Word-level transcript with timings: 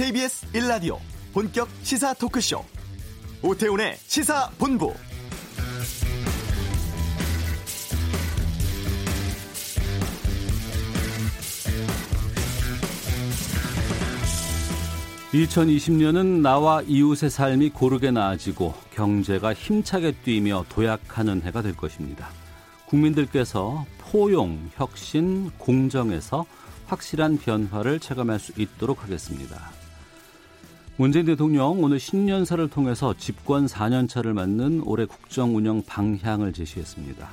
KBS 0.00 0.46
1라디오 0.52 0.96
본격 1.34 1.68
시사 1.82 2.14
토크쇼 2.14 2.64
오태훈의 3.42 3.98
시사본부 3.98 4.94
(2020년은) 15.34 16.40
나와 16.40 16.80
이웃의 16.80 17.28
삶이 17.28 17.68
고르게 17.68 18.10
나아지고 18.10 18.72
경제가 18.94 19.52
힘차게 19.52 20.12
뛰며 20.24 20.64
도약하는 20.70 21.42
해가 21.42 21.60
될 21.60 21.76
것입니다. 21.76 22.30
국민들께서 22.86 23.84
포용, 23.98 24.70
혁신, 24.76 25.50
공정에서 25.58 26.46
확실한 26.86 27.36
변화를 27.36 28.00
체감할 28.00 28.38
수 28.38 28.52
있도록 28.56 29.02
하겠습니다. 29.02 29.78
문재인 31.00 31.24
대통령 31.24 31.82
오늘 31.82 31.98
신년사를 31.98 32.68
통해서 32.68 33.14
집권 33.16 33.64
4년차를 33.64 34.34
맞는 34.34 34.82
올해 34.84 35.06
국정 35.06 35.56
운영 35.56 35.82
방향을 35.82 36.52
제시했습니다. 36.52 37.26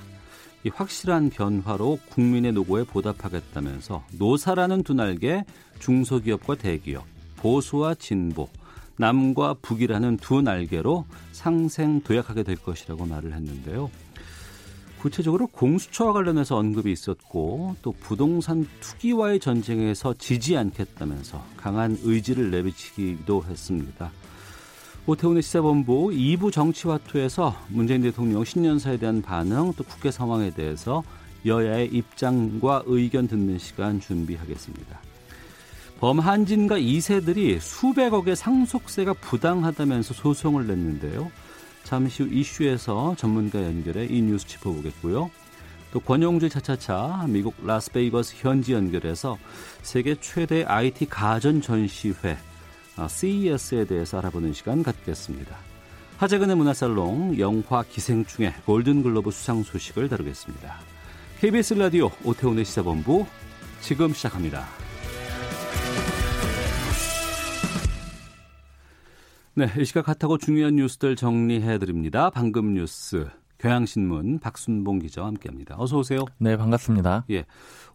이 0.63 0.69
확실한 0.69 1.29
변화로 1.31 1.99
국민의 2.09 2.53
노고에 2.53 2.85
보답하겠다면서 2.85 4.05
노사라는 4.17 4.83
두 4.83 4.93
날개 4.93 5.43
중소기업과 5.79 6.55
대기업, 6.55 7.03
보수와 7.35 7.95
진보, 7.95 8.47
남과 8.95 9.55
북이라는 9.55 10.15
두 10.15 10.41
날개로 10.41 11.03
상생 11.33 11.99
도약하게 12.03 12.43
될 12.43 12.55
것이라고 12.55 13.05
말을 13.05 13.33
했는데요. 13.33 13.91
구체적으로 14.99 15.47
공수처와 15.47 16.13
관련해서 16.13 16.57
언급이 16.57 16.91
있었고 16.91 17.75
또 17.81 17.91
부동산 17.99 18.67
투기와의 18.79 19.39
전쟁에서 19.39 20.15
지지 20.17 20.57
않겠다면서 20.57 21.43
강한 21.55 21.97
의지를 22.03 22.51
내비치기도 22.51 23.43
했습니다. 23.47 24.11
오태훈의 25.05 25.41
시사본부 25.41 26.09
2부 26.09 26.51
정치화투에서 26.51 27.55
문재인 27.69 28.01
대통령 28.01 28.43
신년사에 28.43 28.97
대한 28.97 29.21
반응 29.21 29.71
또 29.77 29.83
국회 29.85 30.11
상황에 30.11 30.49
대해서 30.49 31.03
여야의 31.45 31.87
입장과 31.93 32.83
의견 32.85 33.27
듣는 33.27 33.57
시간 33.57 34.01
준비하겠습니다. 34.01 34.99
범한진과 35.99 36.77
2세들이 36.77 37.59
수백억의 37.59 38.35
상속세가 38.35 39.13
부당하다면서 39.13 40.13
소송을 40.13 40.67
냈는데요. 40.67 41.31
잠시 41.87 42.21
후 42.21 42.29
이슈에서 42.29 43.15
전문가 43.17 43.63
연결해 43.63 44.07
이 44.07 44.21
뉴스 44.21 44.45
짚어보겠고요. 44.45 45.31
또 45.93 45.99
권영주의 46.01 46.49
차차차 46.49 47.27
미국 47.29 47.55
라스베이거스 47.65 48.35
현지 48.39 48.73
연결해서 48.73 49.37
세계 49.83 50.15
최대 50.19 50.65
IT 50.65 51.05
가전 51.05 51.61
전시회 51.61 52.37
CES에 53.07 53.85
대해서 53.85 54.17
알아보는 54.17 54.51
시간 54.51 54.83
갖겠습니다. 54.83 55.55
하재근의 56.17 56.57
문화살롱 56.57 57.39
영화 57.39 57.83
기생충의 57.83 58.53
골든글로브 58.65 59.31
수상 59.31 59.63
소식을 59.63 60.09
다루겠습니다. 60.09 60.81
KBS 61.39 61.75
라디오 61.75 62.11
오태훈의 62.25 62.65
시사본부 62.65 63.25
지금 63.79 64.11
시작합니다. 64.13 64.86
네, 69.57 69.65
이 69.79 69.85
시각 69.85 70.07
핫하고 70.07 70.37
중요한 70.37 70.75
뉴스들 70.75 71.15
정리해 71.15 71.79
드립니다. 71.79 72.29
방금 72.29 72.75
뉴스 72.75 73.27
경향신문 73.57 74.37
박순봉 74.37 74.99
기자와 74.99 75.29
함께합니다. 75.29 75.73
어서 75.79 75.97
오세요. 75.97 76.25
네, 76.37 76.55
반갑습니다. 76.55 77.25
예, 77.31 77.43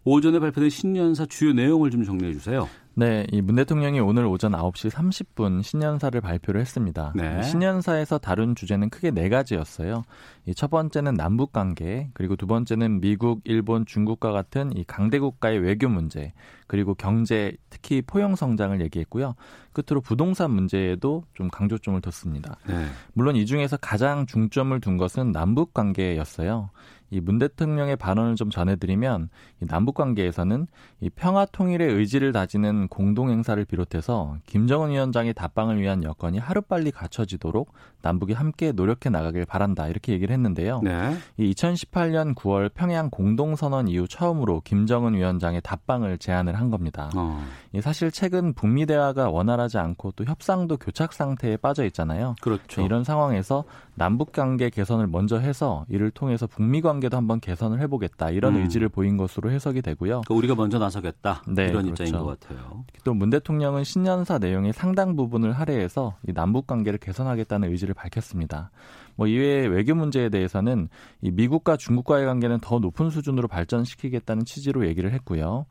오전에 0.02 0.40
발표된 0.40 0.70
신년사 0.70 1.26
주요 1.26 1.52
내용을 1.52 1.92
좀 1.92 2.02
정리해 2.02 2.32
주세요. 2.32 2.68
네, 2.94 3.26
이 3.32 3.40
문 3.40 3.54
대통령이 3.56 4.00
오늘 4.00 4.26
오전 4.26 4.52
9시 4.52 4.90
30분 4.90 5.62
신년사를 5.62 6.20
발표를 6.20 6.60
했습니다. 6.60 7.12
네. 7.16 7.42
신년사에서 7.42 8.18
다룬 8.18 8.54
주제는 8.54 8.90
크게 8.90 9.10
네 9.10 9.28
가지였어요. 9.30 10.04
이 10.46 10.52
첫 10.54 10.68
번째는 10.68 11.14
남북 11.14 11.52
관계, 11.52 12.10
그리고 12.12 12.36
두 12.36 12.46
번째는 12.46 13.00
미국, 13.00 13.40
일본, 13.44 13.86
중국과 13.86 14.32
같은 14.32 14.76
이 14.76 14.84
강대 14.84 15.18
국가의 15.18 15.58
외교 15.60 15.88
문제, 15.88 16.32
그리고 16.66 16.94
경제, 16.94 17.56
특히 17.70 18.02
포용 18.02 18.36
성장을 18.36 18.78
얘기했고요. 18.82 19.34
끝으로 19.72 20.00
부동산 20.02 20.50
문제에도 20.50 21.24
좀 21.32 21.48
강조점을 21.48 22.00
뒀습니다. 22.02 22.56
네. 22.66 22.86
물론 23.14 23.36
이 23.36 23.46
중에서 23.46 23.78
가장 23.78 24.26
중점을 24.26 24.78
둔 24.80 24.98
것은 24.98 25.32
남북 25.32 25.72
관계였어요. 25.72 26.70
이 27.12 27.20
문 27.20 27.38
대통령의 27.38 27.96
발언을 27.96 28.36
좀 28.36 28.50
전해드리면 28.50 29.28
이 29.60 29.66
남북 29.66 29.94
관계에서는 29.94 30.66
이 31.00 31.10
평화 31.10 31.44
통일의 31.44 31.92
의지를 31.92 32.32
다지는 32.32 32.88
공동 32.88 33.30
행사를 33.30 33.62
비롯해서 33.64 34.36
김정은 34.46 34.90
위원장의 34.90 35.34
답방을 35.34 35.80
위한 35.80 36.02
여건이 36.02 36.38
하루빨리 36.38 36.90
갖춰지도록 36.90 37.72
남북이 38.02 38.32
함께 38.32 38.72
노력해 38.72 39.10
나가길 39.10 39.44
바란다 39.44 39.88
이렇게 39.88 40.12
얘기를 40.12 40.32
했는데요. 40.32 40.80
네. 40.82 41.16
이 41.36 41.52
2018년 41.52 42.34
9월 42.34 42.70
평양 42.74 43.10
공동 43.10 43.54
선언 43.56 43.88
이후 43.88 44.08
처음으로 44.08 44.60
김정은 44.64 45.14
위원장의 45.14 45.60
답방을 45.62 46.18
제안을 46.18 46.58
한 46.58 46.70
겁니다. 46.70 47.10
어. 47.14 47.44
사실 47.80 48.10
최근 48.10 48.52
북미 48.54 48.86
대화가 48.86 49.30
원활하지 49.30 49.78
않고 49.78 50.12
또 50.12 50.24
협상도 50.24 50.76
교착 50.78 51.12
상태에 51.12 51.56
빠져 51.56 51.84
있잖아요. 51.84 52.34
그렇죠. 52.40 52.82
이런 52.82 53.04
상황에서 53.04 53.64
남북 53.94 54.32
관계 54.32 54.70
개선을 54.70 55.06
먼저 55.06 55.38
해서 55.38 55.84
이를 55.88 56.10
통해서 56.10 56.46
북미 56.46 56.80
관계도 56.80 57.16
한번 57.16 57.40
개선을 57.40 57.80
해보겠다 57.80 58.30
이런 58.30 58.56
음. 58.56 58.62
의지를 58.62 58.88
보인 58.88 59.16
것으로 59.16 59.50
해석이 59.50 59.82
되고요. 59.82 60.22
그러니까 60.22 60.34
우리가 60.34 60.54
먼저 60.54 60.78
나서겠다 60.78 61.42
네, 61.48 61.64
이런 61.64 61.84
그렇죠. 61.84 62.04
입장인 62.04 62.24
것 62.24 62.40
같아요. 62.40 62.84
또 63.04 63.12
문 63.14 63.30
대통령은 63.30 63.84
신년사 63.84 64.38
내용의 64.38 64.72
상당 64.72 65.14
부분을 65.16 65.52
할애해서 65.52 66.16
이 66.26 66.32
남북 66.32 66.66
관계를 66.66 66.98
개선하겠다는 66.98 67.70
의지를 67.70 67.94
밝혔습니다. 67.94 68.70
뭐 69.14 69.26
이외에 69.26 69.66
외교 69.66 69.94
문제에 69.94 70.30
대해서는 70.30 70.88
이 71.20 71.30
미국과 71.30 71.76
중국과의 71.76 72.24
관계는 72.26 72.60
더 72.60 72.78
높은 72.78 73.10
수준으로 73.10 73.46
발전시키겠다는 73.48 74.44
취지로 74.46 74.86
얘기를 74.86 75.12
했고요. 75.12 75.66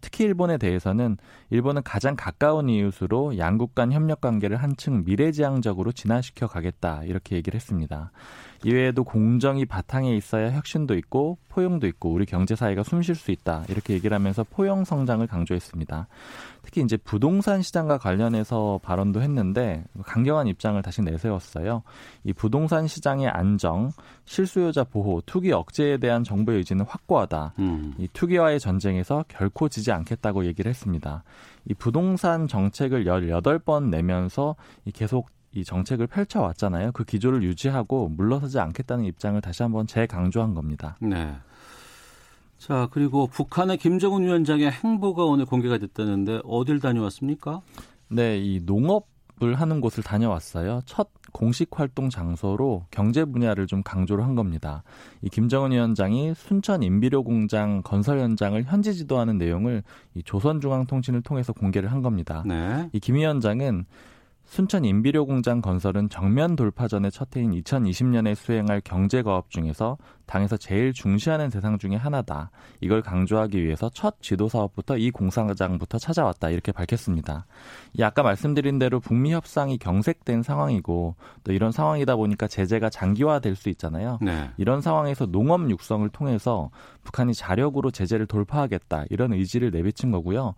특히 0.00 0.24
일본에 0.24 0.58
대해서는 0.58 1.16
일본은 1.50 1.82
가장 1.82 2.16
가까운 2.16 2.68
이웃으로 2.68 3.38
양국 3.38 3.74
간 3.74 3.92
협력 3.92 4.20
관계를 4.20 4.56
한층 4.56 5.04
미래지향적으로 5.04 5.92
진화시켜 5.92 6.46
가겠다 6.46 7.02
이렇게 7.04 7.36
얘기를 7.36 7.56
했습니다. 7.56 8.10
이외에도 8.64 9.04
공정이 9.04 9.66
바탕에 9.66 10.16
있어야 10.16 10.50
혁신도 10.50 10.94
있고 10.96 11.38
포용도 11.48 11.86
있고 11.86 12.10
우리 12.10 12.24
경제 12.24 12.56
사회가 12.56 12.82
숨 12.82 13.02
쉴 13.02 13.14
수 13.14 13.30
있다 13.30 13.64
이렇게 13.68 13.94
얘기를 13.94 14.14
하면서 14.14 14.44
포용 14.44 14.84
성장을 14.84 15.24
강조했습니다. 15.26 16.08
특히 16.62 16.80
이제 16.82 16.96
부동산 16.96 17.62
시장과 17.62 17.98
관련해서 17.98 18.80
발언도 18.82 19.22
했는데 19.22 19.84
강경한 20.04 20.48
입장을 20.48 20.80
다시 20.82 21.00
내세웠어요. 21.02 21.82
이 22.24 22.32
부동산 22.32 22.88
시장의 22.88 23.28
안정, 23.28 23.90
실수요자 24.24 24.84
보호, 24.84 25.22
투기 25.26 25.52
억제에 25.52 25.98
대한 25.98 26.24
정부의 26.24 26.58
의지는 26.58 26.84
확고하다. 26.86 27.54
음. 27.60 27.94
이 27.98 28.08
투기와의 28.12 28.58
전쟁에서 28.58 29.24
결코 29.28 29.65
지지 29.68 29.92
않겠다고 29.92 30.44
얘기를 30.46 30.68
했습니다. 30.68 31.24
이 31.64 31.74
부동산 31.74 32.48
정책을 32.48 33.04
18번 33.04 33.88
내면서 33.88 34.56
이 34.84 34.92
계속 34.92 35.28
이 35.52 35.64
정책을 35.64 36.06
펼쳐왔잖아요. 36.06 36.92
그 36.92 37.04
기조를 37.04 37.42
유지하고 37.42 38.08
물러서지 38.10 38.58
않겠다는 38.58 39.04
입장을 39.04 39.40
다시 39.40 39.62
한번 39.62 39.86
재강조한 39.86 40.54
겁니다. 40.54 40.96
네. 41.00 41.34
자, 42.58 42.88
그리고 42.90 43.26
북한의 43.26 43.78
김정은 43.78 44.22
위원장의 44.22 44.70
행보가 44.70 45.24
오늘 45.24 45.44
공개가 45.46 45.78
됐다는데 45.78 46.40
어딜 46.44 46.80
다녀왔습니까? 46.80 47.60
네, 48.08 48.38
이 48.38 48.64
농업 48.64 49.06
을 49.42 49.54
하는 49.54 49.82
곳을 49.82 50.02
다녀왔어요. 50.02 50.80
첫 50.86 51.10
공식 51.36 51.68
활동 51.78 52.08
장소로 52.08 52.86
경제 52.90 53.26
분야를 53.26 53.66
좀 53.66 53.82
강조를 53.82 54.24
한 54.24 54.34
겁니다. 54.34 54.82
이 55.20 55.28
김정은 55.28 55.70
위원장이 55.70 56.32
순천 56.34 56.82
인비료 56.82 57.24
공장 57.24 57.82
건설 57.82 58.20
현장을 58.20 58.64
현지 58.64 58.94
지도하는 58.94 59.36
내용을 59.36 59.82
이 60.14 60.22
조선중앙통신을 60.22 61.20
통해서 61.20 61.52
공개를 61.52 61.92
한 61.92 62.00
겁니다. 62.00 62.42
네. 62.46 62.88
이김 62.94 63.16
위원장은 63.16 63.84
순천 64.46 64.86
인비료 64.86 65.26
공장 65.26 65.60
건설은 65.60 66.08
정면 66.08 66.56
돌파 66.56 66.88
전의 66.88 67.10
첫 67.10 67.36
해인 67.36 67.50
2020년에 67.50 68.34
수행할 68.34 68.80
경제 68.82 69.20
거업 69.20 69.50
중에서 69.50 69.98
당에서 70.26 70.56
제일 70.56 70.92
중시하는 70.92 71.50
대상 71.50 71.78
중의 71.78 71.98
하나다. 71.98 72.50
이걸 72.80 73.00
강조하기 73.00 73.62
위해서 73.62 73.88
첫 73.92 74.20
지도 74.20 74.48
사업부터 74.48 74.98
이 74.98 75.10
공사장부터 75.10 75.98
찾아왔다. 75.98 76.50
이렇게 76.50 76.72
밝혔습니다. 76.72 77.46
이 77.94 78.02
아까 78.02 78.22
말씀드린 78.22 78.78
대로 78.78 79.00
북미 79.00 79.32
협상이 79.32 79.78
경색된 79.78 80.42
상황이고 80.42 81.14
또 81.44 81.52
이런 81.52 81.72
상황이다 81.72 82.16
보니까 82.16 82.48
제재가 82.48 82.90
장기화될 82.90 83.56
수 83.56 83.68
있잖아요. 83.70 84.18
네. 84.20 84.50
이런 84.56 84.80
상황에서 84.80 85.26
농업 85.26 85.70
육성을 85.70 86.08
통해서 86.10 86.70
북한이 87.04 87.32
자력으로 87.34 87.90
제재를 87.90 88.26
돌파하겠다. 88.26 89.04
이런 89.10 89.32
의지를 89.32 89.70
내비친 89.70 90.10
거고요. 90.10 90.54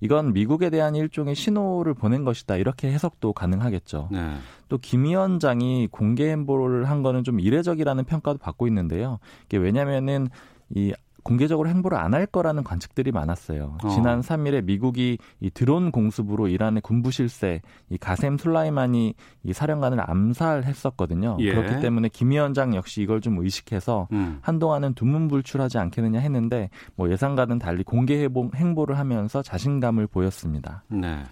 이건 0.00 0.32
미국에 0.32 0.68
대한 0.68 0.96
일종의 0.96 1.36
신호를 1.36 1.94
보낸 1.94 2.24
것이다. 2.24 2.56
이렇게 2.56 2.90
해석도 2.90 3.32
가능하겠죠. 3.32 4.08
네. 4.10 4.36
또 4.68 4.78
김 4.78 5.04
위원장이 5.04 5.88
공개 5.90 6.30
행보를 6.30 6.88
한 6.90 7.02
거는 7.02 7.24
좀 7.24 7.40
이례적이라는 7.40 8.04
평가도 8.04 8.38
받고 8.38 8.66
있는데요. 8.68 9.18
이게 9.46 9.58
왜냐면은 9.58 10.28
이 10.70 10.92
공개적으로 11.24 11.68
행보를 11.68 11.96
안 11.98 12.14
할 12.14 12.26
거라는 12.26 12.64
관측들이 12.64 13.12
많았어요. 13.12 13.76
어. 13.84 13.88
지난 13.90 14.20
3일에 14.22 14.64
미국이 14.64 15.18
이 15.40 15.50
드론 15.50 15.92
공습으로 15.92 16.48
이란의 16.48 16.80
군부 16.82 17.12
실세 17.12 17.60
이 17.90 17.96
가셈 17.96 18.38
술라이만이 18.38 19.14
이 19.44 19.52
사령관을 19.52 20.00
암살했었거든요. 20.10 21.36
예. 21.40 21.54
그렇기 21.54 21.80
때문에 21.80 22.08
김 22.08 22.30
위원장 22.30 22.74
역시 22.74 23.02
이걸 23.02 23.20
좀 23.20 23.38
의식해서 23.38 24.08
음. 24.12 24.38
한동안은 24.42 24.94
두문불출하지 24.94 25.78
않겠느냐 25.78 26.18
했는데 26.18 26.70
뭐 26.96 27.10
예상과는 27.10 27.58
달리 27.60 27.82
공개 27.84 28.28
행보를 28.54 28.98
하면서 28.98 29.42
자신감을 29.42 30.08
보였습니다. 30.08 30.82
네. 30.88 31.22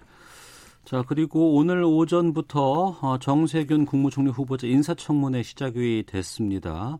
자, 0.83 1.03
그리고 1.07 1.55
오늘 1.55 1.83
오전부터 1.83 2.97
어, 3.01 3.17
정세균 3.19 3.85
국무총리 3.85 4.31
후보자 4.31 4.67
인사청문회 4.67 5.43
시작이 5.43 6.03
됐습니다. 6.07 6.97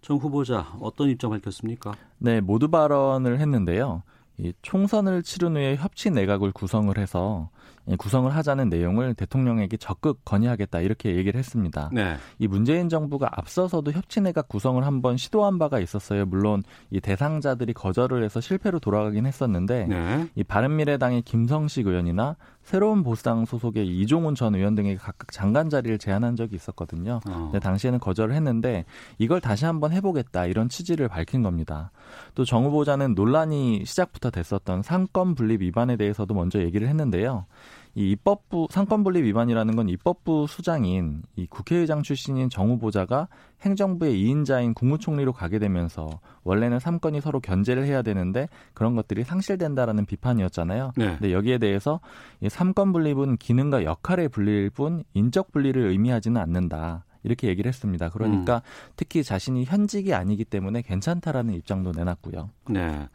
정 0.00 0.16
후보자 0.18 0.74
어떤 0.80 1.10
입장 1.10 1.30
밝혔습니까? 1.30 1.92
네, 2.18 2.40
모두 2.40 2.68
발언을 2.68 3.40
했는데요. 3.40 4.02
이 4.38 4.52
총선을 4.62 5.24
치른 5.24 5.56
후에 5.56 5.76
협치 5.76 6.10
내각을 6.10 6.52
구성을 6.52 6.96
해서 6.96 7.50
구성을 7.96 8.34
하자는 8.34 8.68
내용을 8.68 9.14
대통령에게 9.14 9.78
적극 9.78 10.24
건의하겠다 10.24 10.80
이렇게 10.80 11.16
얘기를 11.16 11.38
했습니다. 11.38 11.90
네. 11.92 12.16
이 12.38 12.46
문재인 12.46 12.88
정부가 12.88 13.30
앞서서도 13.32 13.92
협치 13.92 14.20
내각 14.20 14.48
구성을 14.48 14.84
한번 14.84 15.16
시도한 15.16 15.58
바가 15.58 15.80
있었어요. 15.80 16.26
물론 16.26 16.62
이 16.90 17.00
대상자들이 17.00 17.72
거절을 17.72 18.22
해서 18.22 18.40
실패로 18.40 18.78
돌아가긴 18.78 19.26
했었는데 19.26 19.86
네. 19.86 20.28
이 20.34 20.44
바른미래당의 20.44 21.22
김성식 21.22 21.86
의원이나 21.86 22.36
새로운 22.68 23.02
보수당 23.02 23.46
소속의 23.46 23.88
이종훈 23.88 24.34
전 24.34 24.54
의원 24.54 24.74
등에게 24.74 24.96
각각 24.96 25.32
장관 25.32 25.70
자리를 25.70 25.96
제안한 25.96 26.36
적이 26.36 26.56
있었거든요. 26.56 27.20
어. 27.26 27.44
근데 27.44 27.60
당시에는 27.60 27.98
거절을 27.98 28.34
했는데 28.34 28.84
이걸 29.16 29.40
다시 29.40 29.64
한번 29.64 29.90
해보겠다 29.90 30.44
이런 30.44 30.68
취지를 30.68 31.08
밝힌 31.08 31.42
겁니다. 31.42 31.90
또 32.34 32.44
정 32.44 32.66
후보자는 32.66 33.14
논란이 33.14 33.84
시작부터 33.86 34.28
됐었던 34.30 34.82
삼권 34.82 35.34
분립 35.34 35.62
위반에 35.62 35.96
대해서도 35.96 36.34
먼저 36.34 36.60
얘기를 36.60 36.86
했는데요. 36.88 37.46
이 37.94 38.10
입법부 38.10 38.68
삼권분립 38.70 39.24
위반이라는 39.24 39.76
건 39.76 39.88
입법부 39.88 40.46
수장인 40.48 41.22
이 41.36 41.46
국회의장 41.46 42.02
출신인 42.02 42.48
정 42.50 42.70
후보자가 42.70 43.28
행정부의 43.62 44.14
2인자인 44.22 44.74
국무총리로 44.74 45.32
가게 45.32 45.58
되면서 45.58 46.08
원래는 46.44 46.78
3건이 46.78 47.20
서로 47.20 47.40
견제를 47.40 47.86
해야 47.86 48.02
되는데 48.02 48.48
그런 48.74 48.94
것들이 48.94 49.24
상실된다라는 49.24 50.06
비판이었잖아요. 50.06 50.92
네. 50.96 51.06
근데 51.18 51.32
여기에 51.32 51.58
대해서 51.58 52.00
이 52.40 52.48
3건 52.48 52.92
분립은 52.92 53.36
기능과 53.36 53.84
역할의 53.84 54.28
분리일 54.28 54.70
뿐 54.70 55.04
인적 55.14 55.50
분리를 55.52 55.80
의미하지는 55.82 56.40
않는다. 56.40 57.04
이렇게 57.24 57.48
얘기를 57.48 57.68
했습니다. 57.68 58.08
그러니까 58.10 58.56
음. 58.56 58.60
특히 58.96 59.24
자신이 59.24 59.64
현직이 59.64 60.14
아니기 60.14 60.44
때문에 60.44 60.82
괜찮다라는 60.82 61.54
입장도 61.54 61.92
내놨고요. 61.92 62.50
네. 62.70 63.08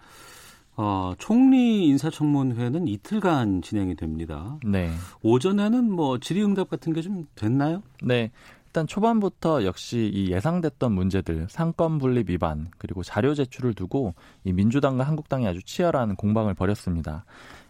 어, 0.75 1.13
총리 1.19 1.87
인사청문회는 1.87 2.87
이틀간 2.87 3.61
진행이 3.61 3.95
됩니다. 3.95 4.57
네. 4.65 4.91
오전에는 5.21 5.91
뭐 5.91 6.19
질의응답 6.19 6.69
같은 6.69 6.93
게 6.93 7.01
좀 7.01 7.27
됐나요? 7.35 7.83
네. 8.01 8.31
일단 8.67 8.87
초반부터 8.87 9.65
역시 9.65 10.09
이 10.11 10.31
예상됐던 10.31 10.91
문제들, 10.93 11.45
삼권 11.47 11.99
분립 11.99 12.31
위반, 12.31 12.71
그리고 12.79 13.03
자료 13.03 13.35
제출을 13.35 13.75
두고 13.75 14.15
이 14.43 14.51
민주당과 14.51 15.03
한국당이 15.03 15.45
아주 15.47 15.61
치열한 15.61 16.15
공방을 16.15 16.55
벌였습니다. 16.55 17.23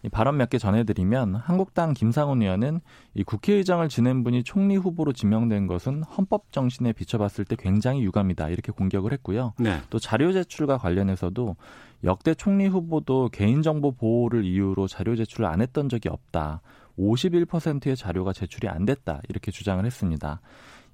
이 0.04 0.10
발언 0.10 0.38
몇 0.38 0.50
개 0.50 0.58
전해드리면 0.58 1.36
한국당 1.36 1.94
김상훈 1.94 2.42
의원은 2.42 2.82
이 3.16 3.24
국회의장을 3.24 3.88
지낸 3.90 4.24
분이 4.24 4.44
총리 4.44 4.76
후보로 4.76 5.14
지명된 5.14 5.68
것은 5.68 6.04
헌법 6.04 6.52
정신에 6.52 6.92
비춰봤을 6.92 7.46
때 7.46 7.56
굉장히 7.58 8.04
유감이다 8.04 8.50
이렇게 8.50 8.72
공격을 8.72 9.14
했고요. 9.14 9.54
네. 9.58 9.80
또 9.90 10.00
자료 10.00 10.34
제출과 10.34 10.78
관련해서도 10.78 11.56
역대 12.04 12.34
총리 12.36 12.68
후보도 12.68 13.30
개인정보 13.30 13.94
보호를 13.94 14.44
이유로 14.44 14.88
자료 14.88 15.16
제출을 15.16 15.46
안 15.46 15.62
했던 15.62 15.88
적이 15.88 16.10
없다. 16.10 16.62
51%의 17.00 17.96
자료가 17.96 18.34
제출이 18.34 18.68
안 18.68 18.86
됐다. 18.86 19.22
이렇게 19.30 19.52
주장을 19.52 19.84
했습니다. 19.84 20.42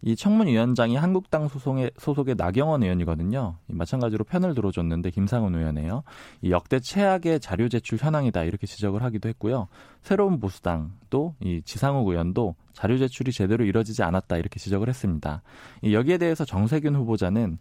이 0.02 0.16
청문위원장이 0.16 0.96
한국당 0.96 1.48
소속의, 1.48 1.92
소속의 1.98 2.36
나경원 2.36 2.84
의원이거든요. 2.84 3.56
마찬가지로 3.68 4.24
편을 4.24 4.56
들어줬는데 4.56 5.12
김상훈 5.12 5.56
의원이에요. 5.56 6.04
이 6.42 6.52
역대 6.52 6.80
최악의 6.80 7.40
자료 7.42 7.68
제출 7.68 7.98
현황이다 8.02 8.44
이렇게 8.44 8.66
지적을 8.66 9.04
하기도 9.04 9.28
했고요. 9.30 9.68
새로운 10.02 10.40
보수당 10.40 10.94
또이 11.10 11.62
지상욱 11.66 12.08
의원도 12.08 12.56
자료 12.74 12.98
제출이 12.98 13.34
제대로 13.34 13.66
이뤄지지 13.66 14.04
않았다 14.04 14.38
이렇게 14.38 14.60
지적을 14.60 14.88
했습니다. 14.88 15.42
이 15.82 15.94
여기에 15.94 16.18
대해서 16.18 16.46
정세균 16.46 16.96
후보자는 16.96 17.58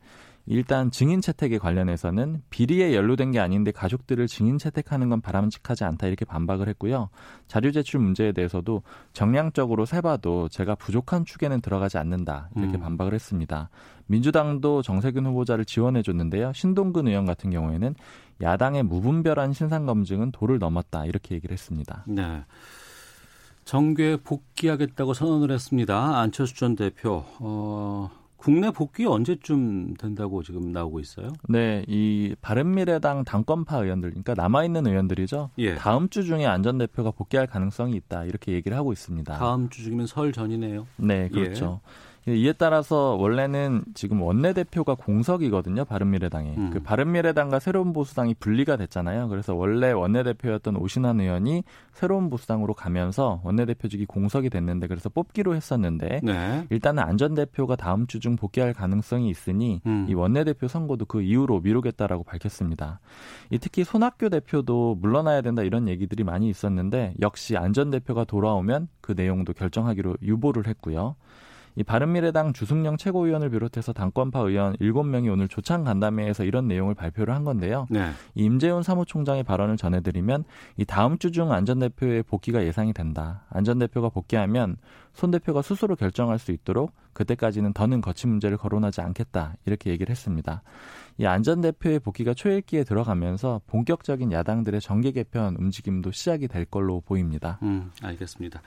일단 0.50 0.90
증인 0.90 1.20
채택에 1.20 1.58
관련해서는 1.58 2.42
비리에 2.48 2.94
연루된 2.94 3.32
게 3.32 3.38
아닌데 3.38 3.70
가족들을 3.70 4.26
증인 4.28 4.56
채택하는 4.56 5.10
건 5.10 5.20
바람직하지 5.20 5.84
않다 5.84 6.06
이렇게 6.06 6.24
반박을 6.24 6.68
했고요. 6.68 7.10
자료 7.46 7.70
제출 7.70 8.00
문제에 8.00 8.32
대해서도 8.32 8.82
정량적으로 9.12 9.84
세봐도 9.84 10.48
제가 10.48 10.74
부족한 10.74 11.26
축에는 11.26 11.60
들어가지 11.60 11.98
않는다 11.98 12.48
이렇게 12.56 12.78
음. 12.78 12.80
반박을 12.80 13.12
했습니다. 13.12 13.68
민주당도 14.06 14.80
정세균 14.80 15.26
후보자를 15.26 15.66
지원해 15.66 16.02
줬는데요. 16.02 16.52
신동근 16.54 17.08
의원 17.08 17.26
같은 17.26 17.50
경우에는 17.50 17.94
야당의 18.40 18.84
무분별한 18.84 19.52
신상 19.52 19.84
검증은 19.84 20.32
도를 20.32 20.58
넘었다 20.58 21.04
이렇게 21.04 21.34
얘기를 21.34 21.52
했습니다. 21.52 22.04
네. 22.06 22.44
정계 23.66 24.16
복귀하겠다고 24.24 25.12
선언을 25.12 25.50
했습니다. 25.50 26.18
안철수 26.18 26.56
전 26.56 26.74
대표. 26.74 27.22
어, 27.38 28.10
국내 28.38 28.70
복귀 28.70 29.04
언제쯤 29.04 29.94
된다고 29.94 30.44
지금 30.44 30.70
나오고 30.70 31.00
있어요? 31.00 31.28
네, 31.48 31.84
이 31.88 32.36
바른미래당 32.40 33.24
당권파 33.24 33.78
의원들, 33.82 34.10
그러니까 34.10 34.34
남아 34.34 34.64
있는 34.64 34.86
의원들이죠. 34.86 35.50
예. 35.58 35.74
다음 35.74 36.08
주 36.08 36.22
중에 36.22 36.46
안전 36.46 36.78
대표가 36.78 37.10
복귀할 37.10 37.48
가능성이 37.48 37.96
있다 37.96 38.24
이렇게 38.24 38.52
얘기를 38.52 38.76
하고 38.76 38.92
있습니다. 38.92 39.36
다음 39.36 39.68
주 39.68 39.82
중이면 39.82 40.06
설 40.06 40.32
전이네요. 40.32 40.86
네, 40.96 41.28
그렇죠. 41.28 41.80
예. 41.84 41.98
예, 42.28 42.36
이에 42.36 42.52
따라서 42.52 43.16
원래는 43.18 43.84
지금 43.94 44.20
원내대표가 44.20 44.94
공석이거든요. 44.94 45.86
바른미래당에. 45.86 46.54
음. 46.56 46.70
그 46.70 46.80
바른미래당과 46.82 47.58
새로운 47.58 47.92
보수당이 47.94 48.34
분리가 48.34 48.76
됐잖아요. 48.76 49.28
그래서 49.28 49.54
원래 49.54 49.90
원내대표였던 49.92 50.76
오신환 50.76 51.20
의원이 51.20 51.64
새로운 51.92 52.28
보수당으로 52.28 52.74
가면서 52.74 53.40
원내대표직이 53.44 54.04
공석이 54.04 54.50
됐는데 54.50 54.86
그래서 54.86 55.08
뽑기로 55.08 55.54
했었는데 55.54 56.20
네. 56.22 56.66
일단은 56.70 57.02
안전대표가 57.02 57.76
다음 57.76 58.06
주 58.06 58.18
중 58.18 58.34
복귀할 58.34 58.74
가능성이 58.74 59.30
있으니 59.30 59.80
음. 59.86 60.06
이 60.08 60.14
원내대표 60.14 60.66
선거도 60.66 61.04
그 61.04 61.22
이후로 61.22 61.60
미루겠다라고 61.60 62.24
밝혔습니다. 62.24 62.98
이 63.50 63.58
특히 63.58 63.84
손학규 63.84 64.28
대표도 64.28 64.96
물러나야 65.00 65.40
된다 65.40 65.62
이런 65.62 65.86
얘기들이 65.86 66.24
많이 66.24 66.48
있었는데 66.48 67.14
역시 67.20 67.56
안전대표가 67.56 68.24
돌아오면 68.24 68.88
그 69.00 69.12
내용도 69.16 69.52
결정하기로 69.52 70.16
유보를 70.20 70.66
했고요. 70.66 71.14
이 71.78 71.84
바른미래당 71.84 72.54
주승영 72.54 72.96
최고위원을 72.96 73.50
비롯해서 73.50 73.92
당권파 73.92 74.40
의원 74.40 74.74
7명이 74.78 75.30
오늘 75.32 75.46
조창 75.46 75.84
간담회에서 75.84 76.42
이런 76.42 76.66
내용을 76.66 76.96
발표를 76.96 77.32
한 77.32 77.44
건데요. 77.44 77.86
네. 77.88 78.10
이 78.34 78.42
임재훈 78.44 78.82
사무총장의 78.82 79.44
발언을 79.44 79.76
전해드리면 79.76 80.42
이 80.76 80.84
다음 80.84 81.18
주 81.18 81.30
중 81.30 81.52
안 81.52 81.64
전 81.64 81.78
대표의 81.78 82.24
복귀가 82.24 82.64
예상이 82.64 82.92
된다. 82.92 83.44
안 83.50 83.62
전 83.62 83.78
대표가 83.78 84.08
복귀하면 84.08 84.76
손 85.12 85.30
대표가 85.30 85.62
스스로 85.62 85.94
결정할 85.94 86.38
수 86.40 86.50
있도록 86.50 86.92
그때까지는 87.12 87.72
더는 87.72 88.00
거친 88.00 88.30
문제를 88.30 88.56
거론하지 88.56 89.00
않겠다. 89.00 89.54
이렇게 89.64 89.90
얘기를 89.90 90.10
했습니다. 90.10 90.62
이 91.20 91.26
안전 91.26 91.60
대표의 91.60 91.98
복귀가 91.98 92.32
초읽기에 92.32 92.84
들어가면서 92.84 93.60
본격적인 93.66 94.30
야당들의 94.30 94.80
정계 94.80 95.10
개편 95.10 95.56
움직임도 95.56 96.12
시작이 96.12 96.46
될 96.46 96.64
걸로 96.64 97.00
보입니다. 97.00 97.58
음, 97.62 97.90
알겠습니다. 98.02 98.62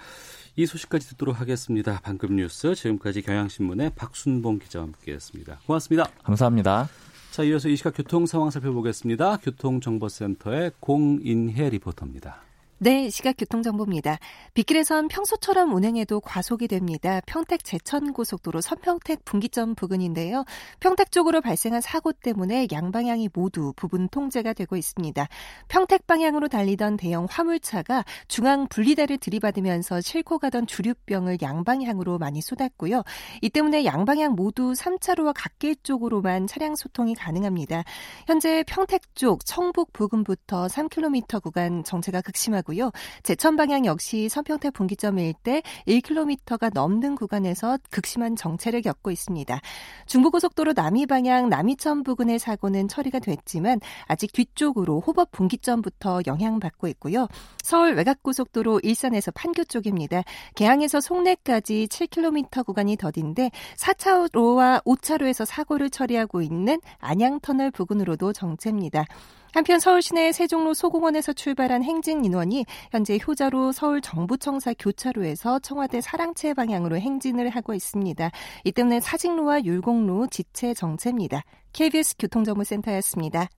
이 0.57 0.65
소식까지 0.65 1.07
듣도록 1.09 1.39
하겠습니다. 1.39 2.01
방금 2.03 2.35
뉴스 2.35 2.75
지금까지 2.75 3.21
경향신문의 3.21 3.91
박순봉 3.95 4.59
기자와 4.59 4.87
함께했습니다. 4.87 5.59
고맙습니다. 5.65 6.05
감사합니다. 6.23 6.89
자, 7.31 7.43
이어서 7.43 7.69
이 7.69 7.77
시각 7.77 7.95
교통 7.95 8.25
상황 8.25 8.49
살펴보겠습니다. 8.49 9.37
교통정보센터의 9.37 10.71
공인혜 10.81 11.69
리포터입니다. 11.69 12.50
네, 12.83 13.11
시각 13.11 13.35
교통정보입니다. 13.37 14.17
빗길에선 14.55 15.07
평소처럼 15.07 15.71
운행해도 15.71 16.19
과속이 16.19 16.67
됩니다. 16.67 17.21
평택 17.27 17.63
제천고속도로 17.63 18.59
선평택 18.59 19.23
분기점 19.23 19.75
부근인데요. 19.75 20.45
평택 20.79 21.11
쪽으로 21.11 21.41
발생한 21.41 21.81
사고 21.81 22.11
때문에 22.11 22.65
양방향이 22.71 23.29
모두 23.35 23.71
부분 23.75 24.09
통제가 24.09 24.53
되고 24.53 24.75
있습니다. 24.77 25.27
평택 25.67 26.07
방향으로 26.07 26.47
달리던 26.47 26.97
대형 26.97 27.27
화물차가 27.29 28.03
중앙 28.27 28.67
분리대를 28.67 29.19
들이받으면서 29.19 30.01
싣고 30.01 30.39
가던 30.39 30.65
주류병을 30.65 31.37
양방향으로 31.39 32.17
많이 32.17 32.41
쏟았고요. 32.41 33.03
이 33.43 33.49
때문에 33.51 33.85
양방향 33.85 34.33
모두 34.33 34.71
3차로와 34.71 35.33
갓길 35.35 35.75
쪽으로만 35.83 36.47
차량 36.47 36.75
소통이 36.75 37.13
가능합니다. 37.13 37.83
현재 38.25 38.63
평택 38.65 39.13
쪽 39.13 39.45
청북 39.45 39.93
부근부터 39.93 40.65
3km 40.65 41.43
구간 41.43 41.83
정체가 41.83 42.21
극심하고 42.21 42.70
있고요. 42.71 42.91
제천 43.23 43.55
방향 43.55 43.85
역시 43.85 44.29
선평택 44.29 44.73
분기점 44.73 45.19
일대 45.19 45.61
1km가 45.87 46.73
넘는 46.73 47.15
구간에서 47.15 47.77
극심한 47.89 48.35
정체를 48.35 48.81
겪고 48.81 49.11
있습니다. 49.11 49.59
중부고속도로 50.05 50.73
남이 50.75 51.05
방향 51.05 51.49
남이천 51.49 52.03
부근의 52.03 52.39
사고는 52.39 52.87
처리가 52.87 53.19
됐지만 53.19 53.79
아직 54.05 54.31
뒤쪽으로 54.31 55.01
호법 55.01 55.31
분기점부터 55.31 56.21
영향받고 56.25 56.87
있고요. 56.87 57.27
서울 57.61 57.93
외곽고속도로 57.95 58.79
일산에서 58.83 59.31
판교 59.31 59.65
쪽입니다. 59.65 60.23
개항에서 60.55 61.01
송내까지 61.01 61.87
7km 61.89 62.65
구간이 62.65 62.95
더딘데 62.97 63.51
4차로와 63.77 64.83
5차로에서 64.83 65.45
사고를 65.45 65.89
처리하고 65.89 66.41
있는 66.41 66.79
안양터널 66.99 67.71
부근으로도 67.71 68.33
정체입니다. 68.33 69.05
한편 69.53 69.79
서울 69.79 70.01
시내 70.01 70.31
세종로 70.31 70.73
소공원에서 70.73 71.33
출발한 71.33 71.83
행진 71.83 72.23
인원이 72.23 72.65
현재 72.91 73.19
효자로 73.25 73.73
서울 73.73 73.99
정부청사 74.01 74.73
교차로에서 74.79 75.59
청와대 75.59 75.99
사랑채 75.99 76.53
방향으로 76.53 76.97
행진을 76.97 77.49
하고 77.49 77.73
있습니다. 77.73 78.31
이 78.63 78.71
때문에 78.71 79.01
사직로와 79.01 79.65
율곡로 79.65 80.27
지체 80.27 80.73
정체입니다. 80.73 81.43
KBS 81.73 82.15
교통정보센터였습니다. 82.17 83.49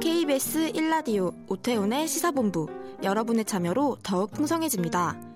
KBS 0.00 0.72
1라디오 0.72 1.32
오태훈의 1.48 2.06
시사본부 2.06 2.68
여러분의 3.02 3.44
참여로 3.44 3.98
더욱 4.02 4.30
풍성해집니다. 4.30 5.35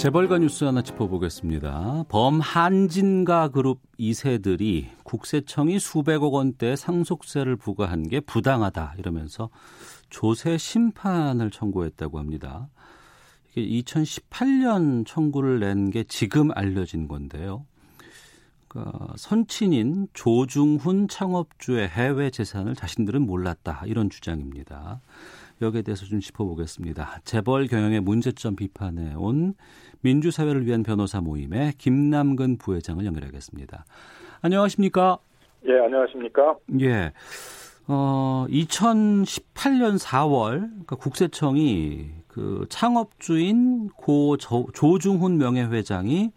재벌가 0.00 0.38
뉴스 0.38 0.64
하나 0.64 0.80
짚어보겠습니다. 0.80 2.04
범한진가 2.08 3.48
그룹 3.48 3.82
2세들이 3.98 4.86
국세청이 5.04 5.78
수백억 5.78 6.32
원대 6.32 6.74
상속세를 6.74 7.56
부과한 7.56 8.08
게 8.08 8.20
부당하다 8.20 8.94
이러면서 8.96 9.50
조세 10.08 10.56
심판을 10.56 11.50
청구했다고 11.50 12.18
합니다. 12.18 12.70
이게 13.54 13.82
2018년 13.82 15.04
청구를 15.06 15.60
낸 15.60 15.90
게 15.90 16.04
지금 16.04 16.50
알려진 16.54 17.06
건데요. 17.06 17.66
그러니까 18.68 19.12
선친인 19.18 20.08
조중훈 20.14 21.08
창업주의 21.08 21.86
해외 21.86 22.30
재산을 22.30 22.74
자신들은 22.74 23.20
몰랐다 23.26 23.82
이런 23.84 24.08
주장입니다. 24.08 25.02
여기에 25.60 25.82
대해서 25.82 26.06
좀 26.06 26.20
짚어보겠습니다. 26.20 27.20
재벌 27.24 27.66
경영의 27.66 28.00
문제점 28.00 28.56
비판해 28.56 29.14
온 29.16 29.54
민주사회를 30.00 30.66
위한 30.66 30.82
변호사 30.82 31.20
모임의 31.20 31.74
김남근 31.78 32.58
부회장을 32.58 33.04
연결하겠습니다. 33.04 33.84
안녕하십니까? 34.40 35.18
예, 35.66 35.78
안녕하십니까? 35.84 36.56
예. 36.80 37.12
어, 37.86 38.46
2018년 38.48 39.98
4월 39.98 40.60
그러니까 40.60 40.96
국세청이 40.96 42.10
그 42.28 42.64
창업주인 42.68 43.88
고 43.90 44.36
조, 44.36 44.66
조중훈 44.72 45.38
명예회장이 45.38 46.30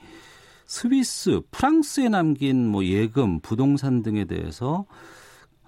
스위스, 0.65 1.41
프랑스에 1.51 2.09
남긴 2.09 2.67
뭐 2.67 2.83
예금, 2.83 3.39
부동산 3.41 4.01
등에 4.01 4.25
대해서 4.25 4.85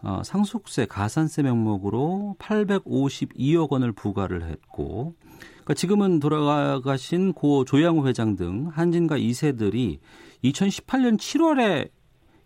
어, 0.06 0.22
상속세, 0.24 0.86
가산세 0.86 1.42
명목으로 1.42 2.36
852억 2.38 3.72
원을 3.72 3.92
부과를 3.92 4.44
했고, 4.44 5.16
그러니까 5.50 5.74
지금은 5.74 6.20
돌아가신 6.20 7.34
고 7.34 7.66
조양호 7.66 8.08
회장 8.08 8.36
등 8.36 8.68
한진과 8.68 9.18
2세들이 9.18 9.98
2018년 10.44 11.18
7월에 11.18 11.90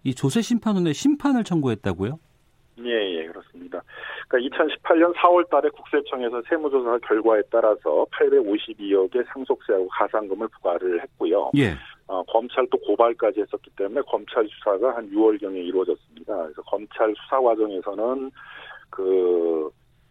이 0.06 0.16
조세 0.16 0.42
심판원에 0.42 0.94
심판을 0.94 1.44
청구했다고요? 1.44 2.18
예, 2.86 2.92
예, 2.92 3.26
그렇습니다. 3.26 3.84
그러니까 4.30 4.58
2018년 4.58 5.14
4월 5.16 5.50
달에 5.50 5.70
국세청에서 5.70 6.42
세무조사 6.48 7.00
결과에 7.00 7.42
따라서 7.52 8.06
852억의 8.14 9.26
상속세하고 9.34 9.90
가산금을 9.90 10.48
부과를 10.48 11.02
했고요. 11.02 11.52
예. 11.58 11.74
어, 12.10 12.24
검찰도 12.24 12.76
고발까지 12.80 13.42
했었기 13.42 13.70
때문에 13.78 14.02
검찰 14.08 14.48
수사가 14.48 14.96
한 14.96 15.08
6월경에 15.12 15.64
이루어졌습니다. 15.64 16.44
그래서 16.44 16.62
검찰 16.64 17.14
수사 17.16 17.40
과정에서는 17.40 18.32
그, 18.90 19.70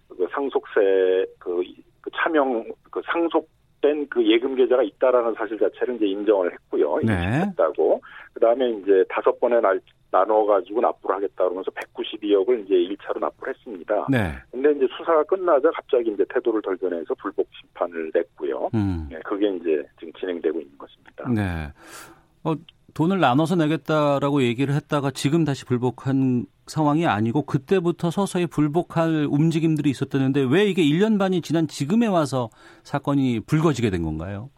그 0.09 0.29
상속세 0.31 1.27
그, 1.41 1.61
그 2.01 2.11
차명 2.15 2.65
그 2.93 3.03
상속 3.05 3.49
된그 3.81 4.27
예금 4.27 4.55
계좌가 4.57 4.83
있다라는 4.83 5.35
사실 5.35 5.59
자체를 5.59 5.97
이제 5.97 6.07
인정을 6.07 6.53
했고요. 6.53 6.99
네. 7.05 7.13
인정했다고. 7.15 8.01
그다음에 8.35 8.71
이제 8.71 9.05
다섯 9.09 9.39
번에 9.41 9.61
날 9.61 9.81
나눠 10.11 10.47
가지고 10.47 10.81
납부를 10.81 11.17
하겠다 11.17 11.45
그러면서 11.45 11.71
192억을 11.71 12.65
이제 12.65 12.75
1차로 12.75 13.21
납부를 13.21 13.55
했습니다. 13.55 14.07
네. 14.09 14.33
근데 14.51 14.73
이제 14.73 14.87
수사가 14.97 15.23
끝나자 15.25 15.71
갑자기 15.71 16.11
이제 16.11 16.25
태도를 16.33 16.63
덜변해서 16.63 17.15
불복 17.15 17.47
심판을 17.61 18.11
냈고요. 18.15 18.71
음. 18.75 19.09
네, 19.11 19.19
그게 19.25 19.49
이제 19.51 19.83
지금 19.99 20.13
진행되고 20.15 20.61
있는 20.61 20.79
것입니다. 20.79 21.29
네. 21.29 21.73
어, 22.45 22.55
돈을 22.95 23.21
나눠서 23.21 23.57
내겠다라고 23.57 24.43
얘기를 24.43 24.75
했다가 24.75 25.11
지금 25.11 25.45
다시 25.45 25.65
불복한 25.67 26.47
상황이 26.71 27.07
아니고 27.07 27.43
그때부터 27.43 28.11
서서히 28.11 28.47
불복할 28.47 29.27
움직임들이 29.31 29.91
있었다는데 29.91 30.47
왜 30.51 30.65
이게 30.67 30.83
1년 30.83 31.19
반이 31.19 31.41
지난 31.43 31.67
지금에 31.67 32.07
와서 32.07 32.51
사건이 32.83 33.41
불거지게 33.47 33.91
된 33.91 34.03
건가요? 34.03 34.51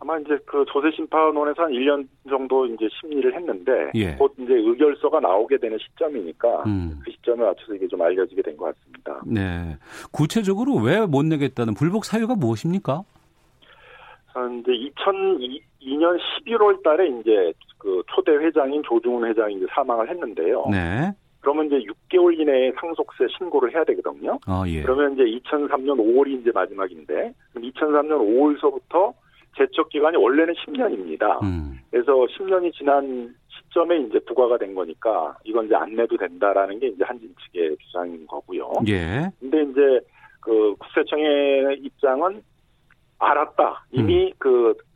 아마 0.00 0.16
이제 0.18 0.38
그 0.46 0.64
조세 0.72 0.92
심판원에서 0.94 1.62
한 1.62 1.72
1년 1.72 2.06
정도 2.28 2.64
이제 2.66 2.88
심리를 3.00 3.34
했는데 3.34 3.90
예. 3.96 4.12
곧 4.14 4.32
이제 4.38 4.54
의결서가 4.54 5.18
나오게 5.18 5.58
되는 5.58 5.76
시점이니까 5.76 6.62
음. 6.66 7.00
그 7.04 7.10
시점에 7.10 7.42
맞춰서 7.42 7.74
이게 7.74 7.88
좀 7.88 8.00
알려지게 8.02 8.42
된 8.42 8.56
것 8.56 8.66
같습니다. 8.76 9.20
네. 9.26 9.76
구체적으로 10.12 10.76
왜 10.76 11.00
못 11.04 11.24
내겠다는 11.24 11.74
불복 11.74 12.04
사유가 12.04 12.36
무엇입니까? 12.36 13.02
어, 14.34 14.40
이제 14.60 14.70
2002년 15.02 16.16
11월 16.46 16.80
달에 16.84 17.08
이제 17.20 17.52
그 17.78 18.02
초대 18.08 18.32
회장인 18.32 18.82
조중훈 18.82 19.28
회장이 19.28 19.54
이제 19.54 19.66
사망을 19.70 20.08
했는데요. 20.10 20.66
네. 20.70 21.12
그러면 21.40 21.66
이제 21.66 21.76
6개월 21.76 22.38
이내에 22.38 22.72
상속세 22.80 23.26
신고를 23.38 23.72
해야 23.72 23.84
되거든요. 23.84 24.38
아, 24.46 24.64
예. 24.66 24.82
그러면 24.82 25.14
이제 25.14 25.22
2003년 25.22 25.96
5월이 25.96 26.40
이제 26.40 26.50
마지막인데, 26.52 27.32
그럼 27.52 27.70
2003년 27.70 28.18
5월서부터 28.18 29.14
제척 29.56 29.88
기간이 29.88 30.16
원래는 30.16 30.54
10년입니다. 30.54 31.42
음. 31.42 31.78
그래서 31.90 32.12
10년이 32.12 32.72
지난 32.74 33.34
시점에 33.48 33.98
이제 34.00 34.18
부과가 34.20 34.58
된 34.58 34.74
거니까 34.74 35.36
이건 35.44 35.66
이제 35.66 35.74
안 35.74 35.94
내도 35.94 36.16
된다라는 36.16 36.78
게 36.78 36.88
이제 36.88 37.04
한진 37.04 37.34
측의 37.44 37.76
주장인 37.78 38.26
거고요. 38.26 38.70
예. 38.88 39.30
근데 39.40 39.62
이제 39.62 40.00
그 40.40 40.74
국세청의 40.78 41.78
입장은 41.82 42.42
알았다. 43.18 43.86
이미 43.92 44.32
그 44.38 44.74
해외에 44.74 44.87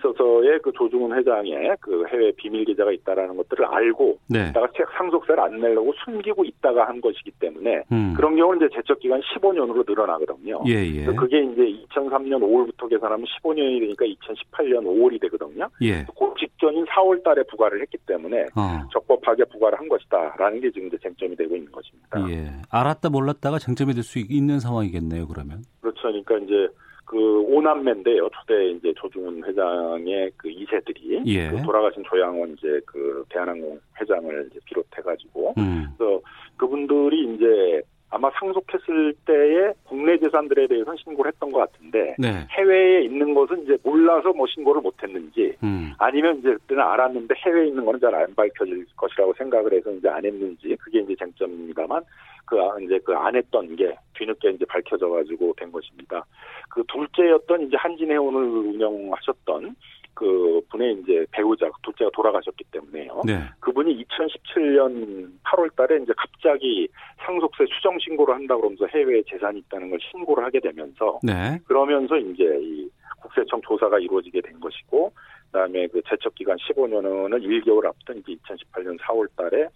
있어서의 0.00 0.58
그 0.62 0.72
조중훈 0.72 1.16
회장의 1.16 1.76
그 1.80 2.04
해외 2.08 2.32
비밀 2.32 2.64
계좌가 2.64 2.92
있다라는 2.92 3.36
것들을 3.36 3.64
알고 3.64 4.18
네. 4.28 4.48
있다가 4.48 4.68
상속세를 4.98 5.40
안 5.40 5.60
내려고 5.60 5.92
숨기고 6.04 6.44
있다가 6.44 6.88
한 6.88 7.00
것이기 7.00 7.30
때문에 7.38 7.84
음. 7.92 8.14
그런 8.16 8.36
경우는 8.36 8.66
이제 8.66 8.74
제척 8.74 8.98
기간 8.98 9.20
15년으로 9.20 9.88
늘어나거든요. 9.88 10.62
예, 10.66 10.74
예. 10.84 11.04
그게 11.06 11.42
이제 11.42 11.62
2003년 11.88 12.40
5월부터 12.42 12.88
계산하면 12.90 13.24
15년이 13.24 13.80
되니까 13.80 14.04
2018년 14.04 14.84
5월이 14.84 15.20
되거든요. 15.22 15.68
예. 15.82 16.04
그 16.04 16.34
직전인 16.38 16.84
4월 16.86 17.22
달에 17.22 17.42
부과를 17.44 17.80
했기 17.80 17.96
때문에 18.06 18.42
어. 18.56 18.80
적법하게 18.92 19.44
부과를 19.44 19.78
한 19.78 19.88
것이다라는 19.88 20.60
게 20.60 20.70
지금 20.70 20.88
이제 20.88 20.98
쟁점이 21.02 21.36
되고 21.36 21.56
있는 21.56 21.70
것입니다. 21.72 22.28
예. 22.30 22.50
알았다 22.70 23.08
몰랐다가 23.08 23.58
쟁점이 23.58 23.94
될 23.94 24.00
수 24.10 24.18
있는 24.18 24.58
상황이겠네요, 24.60 25.28
그러면. 25.28 25.62
그렇죠. 25.80 26.00
그러니까 26.02 26.38
이제 26.38 26.68
그 27.10 27.40
오남매인데요. 27.40 28.28
초대 28.28 28.66
이제 28.70 28.94
조중훈 28.96 29.42
회장의 29.44 30.30
그 30.36 30.48
2세들이 30.48 31.26
예. 31.26 31.48
그 31.50 31.60
돌아가신 31.62 32.04
조양원 32.04 32.52
이제 32.56 32.80
그 32.86 33.24
대한항공 33.30 33.80
회장을 34.00 34.48
이제 34.48 34.60
비롯해가지고 34.64 35.54
음. 35.58 35.88
그래서 35.98 36.20
그분들이 36.56 37.34
이제 37.34 37.82
아마 38.10 38.30
상속했을 38.38 39.14
때에 39.26 39.72
국내 39.84 40.18
재산들에 40.18 40.68
대해서는 40.68 40.96
신고를 41.02 41.32
했던 41.32 41.50
것 41.50 41.58
같은데 41.58 42.14
네. 42.16 42.46
해외에 42.50 43.02
있는 43.02 43.34
것은 43.34 43.64
이제 43.64 43.76
몰라서 43.82 44.32
뭐 44.32 44.46
신고를 44.46 44.80
못했는지 44.80 45.56
음. 45.64 45.92
아니면 45.98 46.38
이제 46.38 46.52
그때는 46.52 46.80
알았는데 46.80 47.34
해외에 47.44 47.66
있는 47.66 47.84
거는 47.84 47.98
잘 47.98 48.14
안 48.14 48.32
밝혀질 48.36 48.86
것이라고 48.96 49.34
생각을 49.34 49.72
해서 49.72 49.90
이제 49.90 50.08
안 50.08 50.24
했는지 50.24 50.76
그게 50.76 51.00
이제 51.00 51.16
쟁점입니다만 51.16 52.02
그 52.50 52.60
아- 52.60 52.76
이제 52.80 52.98
그 52.98 53.14
안 53.14 53.36
했던 53.36 53.76
게 53.76 53.94
뒤늦게 54.14 54.50
이제 54.50 54.64
밝혀져 54.64 55.08
가지고 55.08 55.54
된 55.56 55.70
것입니다. 55.70 56.24
그 56.68 56.82
둘째였던 56.88 57.68
이제 57.68 57.76
한진해운을 57.76 58.42
운영하셨던 58.42 59.76
그 60.14 60.60
분의 60.70 60.98
이제 61.00 61.24
배우자 61.30 61.70
둘째가 61.82 62.10
돌아가셨기 62.12 62.64
때문에요. 62.72 63.22
네. 63.24 63.40
그분이 63.60 64.04
2017년 64.04 65.30
8월 65.44 65.74
달에 65.76 66.02
이제 66.02 66.12
갑자기 66.16 66.88
상속세 67.24 67.64
수정 67.72 67.96
신고를 68.00 68.34
한다 68.34 68.56
그러면서 68.56 68.86
해외에 68.86 69.22
재산이 69.28 69.60
있다는 69.60 69.90
걸 69.90 69.98
신고를 70.10 70.44
하게 70.44 70.58
되면서 70.60 71.20
네. 71.22 71.58
그러면서 71.66 72.16
이제 72.16 72.44
이 72.60 72.88
국세청 73.22 73.60
조사가 73.62 73.98
이루어지게 74.00 74.40
된 74.40 74.58
것이고 74.58 75.12
그다음에 75.52 75.86
그 75.86 76.02
제척 76.08 76.34
기간 76.34 76.56
15년은 76.56 77.40
1개월 77.42 77.86
앞둔 77.86 78.18
이제 78.18 78.34
2018년 78.44 78.98
4월 78.98 79.28
달에 79.36 79.68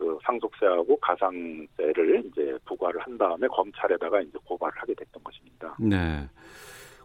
그 0.00 0.18
상속세하고 0.24 0.96
가상세를 0.96 2.24
이제 2.24 2.58
부과를 2.64 3.02
한 3.02 3.18
다음에 3.18 3.46
검찰에다가 3.48 4.22
이제 4.22 4.38
고발을 4.46 4.72
하게 4.74 4.94
됐던 4.94 5.22
것입니다. 5.22 5.76
네. 5.78 6.26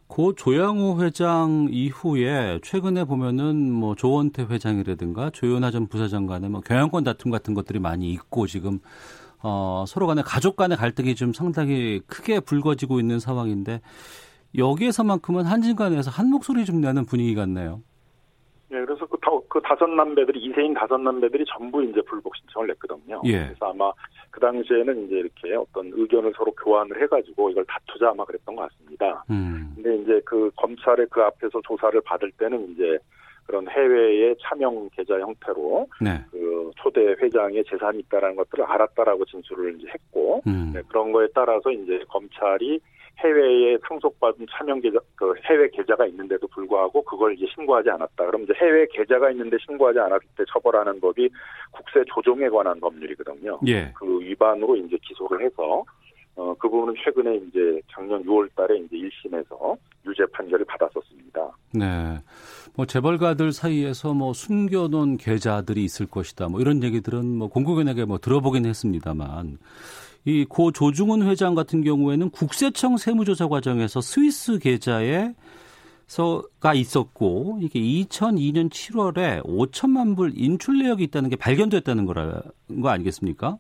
고 0.08 0.34
조양호 0.34 1.04
회장 1.04 1.68
이후에 1.70 2.60
최근에 2.64 3.04
보면은 3.04 3.70
뭐 3.74 3.96
조원태 3.96 4.44
회장이라든가 4.44 5.32
조현하 5.32 5.72
전 5.72 5.88
부사장 5.88 6.26
간의 6.26 6.50
뭐 6.50 6.62
경영권 6.62 7.04
다툼 7.04 7.32
같은 7.32 7.54
것들이 7.54 7.80
많이 7.80 8.14
있고 8.14 8.48
지금 8.48 8.80
어 9.44 9.84
서로 9.88 10.08
간의 10.08 10.24
가족 10.24 10.56
간의 10.56 10.78
갈등이 10.78 11.16
좀 11.16 11.34
상당히 11.34 12.00
크게 12.08 12.40
불거지고 12.40 13.02
있는 13.02 13.20
상황인데 13.20 13.82
여기에서만큼은 14.58 15.44
한진 15.44 15.76
간에서 15.76 16.12
한 16.12 16.30
목소리 16.30 16.64
좀 16.64 16.80
내는 16.80 17.06
분위기 17.06 17.36
같네요. 17.36 17.82
네, 18.70 18.80
그래서 18.86 19.06
그, 19.56 19.62
다, 19.62 19.76
그 19.76 19.76
다섯 19.76 19.88
남배들이 19.88 20.40
이세인 20.42 20.74
다섯 20.74 20.98
남배들이 20.98 21.46
전부 21.48 21.84
이제 21.84 22.02
불복 22.02 22.36
신청을 22.36 22.68
냈거든요. 22.68 23.22
예. 23.26 23.46
그래서 23.46 23.72
아마 23.72 23.92
그 24.32 24.40
당시에는 24.42 25.06
이제 25.06 25.16
이렇게 25.16 25.56
어떤 25.56 25.92
의견을 25.94 26.34
서로 26.36 26.52
교환을 26.52 27.02
해가지고 27.02 27.52
이걸 27.52 27.66
다투자 27.66 28.10
아마 28.10 28.26
그랬던 28.26 28.56
것 28.56 28.70
같습니다. 28.70 29.24
음. 29.30 29.72
근데 29.76 29.96
이제 29.98 30.22
그 30.26 30.52
검찰의 30.58 31.08
그 31.10 31.22
앞에서 31.22 31.62
조사를 31.66 32.00
받을 32.02 32.32
때는 32.32 32.72
이제 32.72 32.98
그런 33.46 33.68
해외의 33.70 34.36
차명 34.42 34.90
계좌 34.92 35.20
형태로 35.20 35.88
네. 36.02 36.20
그 36.32 36.72
초대 36.78 37.02
회장의 37.22 37.64
재산이 37.70 38.00
있다라는 38.00 38.36
것들을 38.36 38.66
알았다라고 38.66 39.24
진술을 39.26 39.80
이제 39.80 39.88
했고 39.94 40.42
음. 40.48 40.72
네, 40.74 40.82
그런 40.88 41.12
거에 41.12 41.28
따라서 41.34 41.72
이제 41.72 42.04
검찰이 42.10 42.80
해외에 43.20 43.78
상속받은 43.88 44.46
차명 44.52 44.82
계좌, 44.82 45.00
그 45.16 45.34
해외 45.46 45.70
계좌가 45.70 46.06
있는데도 46.08 46.48
불구하고 46.48 47.02
그걸 47.04 47.34
이제 47.36 47.46
신고하지 47.56 47.90
않았다. 47.90 48.26
그럼 48.26 48.44
이제 48.44 48.54
해외 48.58 48.86
계좌가 48.92 49.32
있는데 49.32 49.58
신고하지 49.66 50.00
않았을 50.00 50.28
때 50.38 50.44
처벌하는 50.52 51.00
법이 51.00 51.30
국세 51.72 52.04
조정에 52.14 52.50
관한 52.50 52.80
법률이거든요. 52.80 53.60
예. 53.68 53.92
그 53.96 54.20
위반으로 54.20 54.76
이제 54.76 54.98
기소를 55.02 55.46
해서 55.46 55.84
어, 56.36 56.54
그 56.60 56.70
부분은 56.70 56.96
최근에 57.04 57.36
이제 57.48 57.82
작년 57.92 58.24
6월 58.26 58.50
달에 58.56 58.78
이제 58.78 58.98
1심에서 58.98 59.78
유죄 60.06 60.26
판결을 60.34 60.66
받았었습니다. 60.66 61.52
네. 61.74 62.20
뭐 62.76 62.86
재벌가들 62.86 63.54
사이에서 63.54 64.14
뭐 64.14 64.34
숨겨놓은 64.34 65.18
계좌들이 65.18 65.84
있을 65.84 66.08
것이다. 66.08 66.50
뭐 66.50 66.60
이런 66.60 66.84
얘기들은 66.84 67.26
뭐 67.26 67.48
공공연하게 67.48 68.04
뭐 68.06 68.18
들어보긴 68.18 68.66
했습니다만 68.66 69.58
이 70.26 70.46
고 70.46 70.72
조중훈 70.72 71.22
회장 71.30 71.54
같은 71.56 71.84
경우에는 71.84 72.30
국세청 72.32 72.98
세무조사 72.98 73.48
과정에서 73.48 74.02
스위스 74.02 74.58
계좌에 74.60 75.34
서가 76.08 76.74
있었고 76.76 77.60
이게 77.62 77.80
2002년 77.80 78.70
7월에 78.72 79.44
5천만 79.44 80.16
불 80.16 80.34
인출 80.36 80.80
내역이 80.80 81.04
있다는 81.06 81.30
게 81.30 81.36
발견됐다는 81.36 82.06
거라 82.06 82.42
거 82.82 82.90
아니겠습니까? 82.90 83.58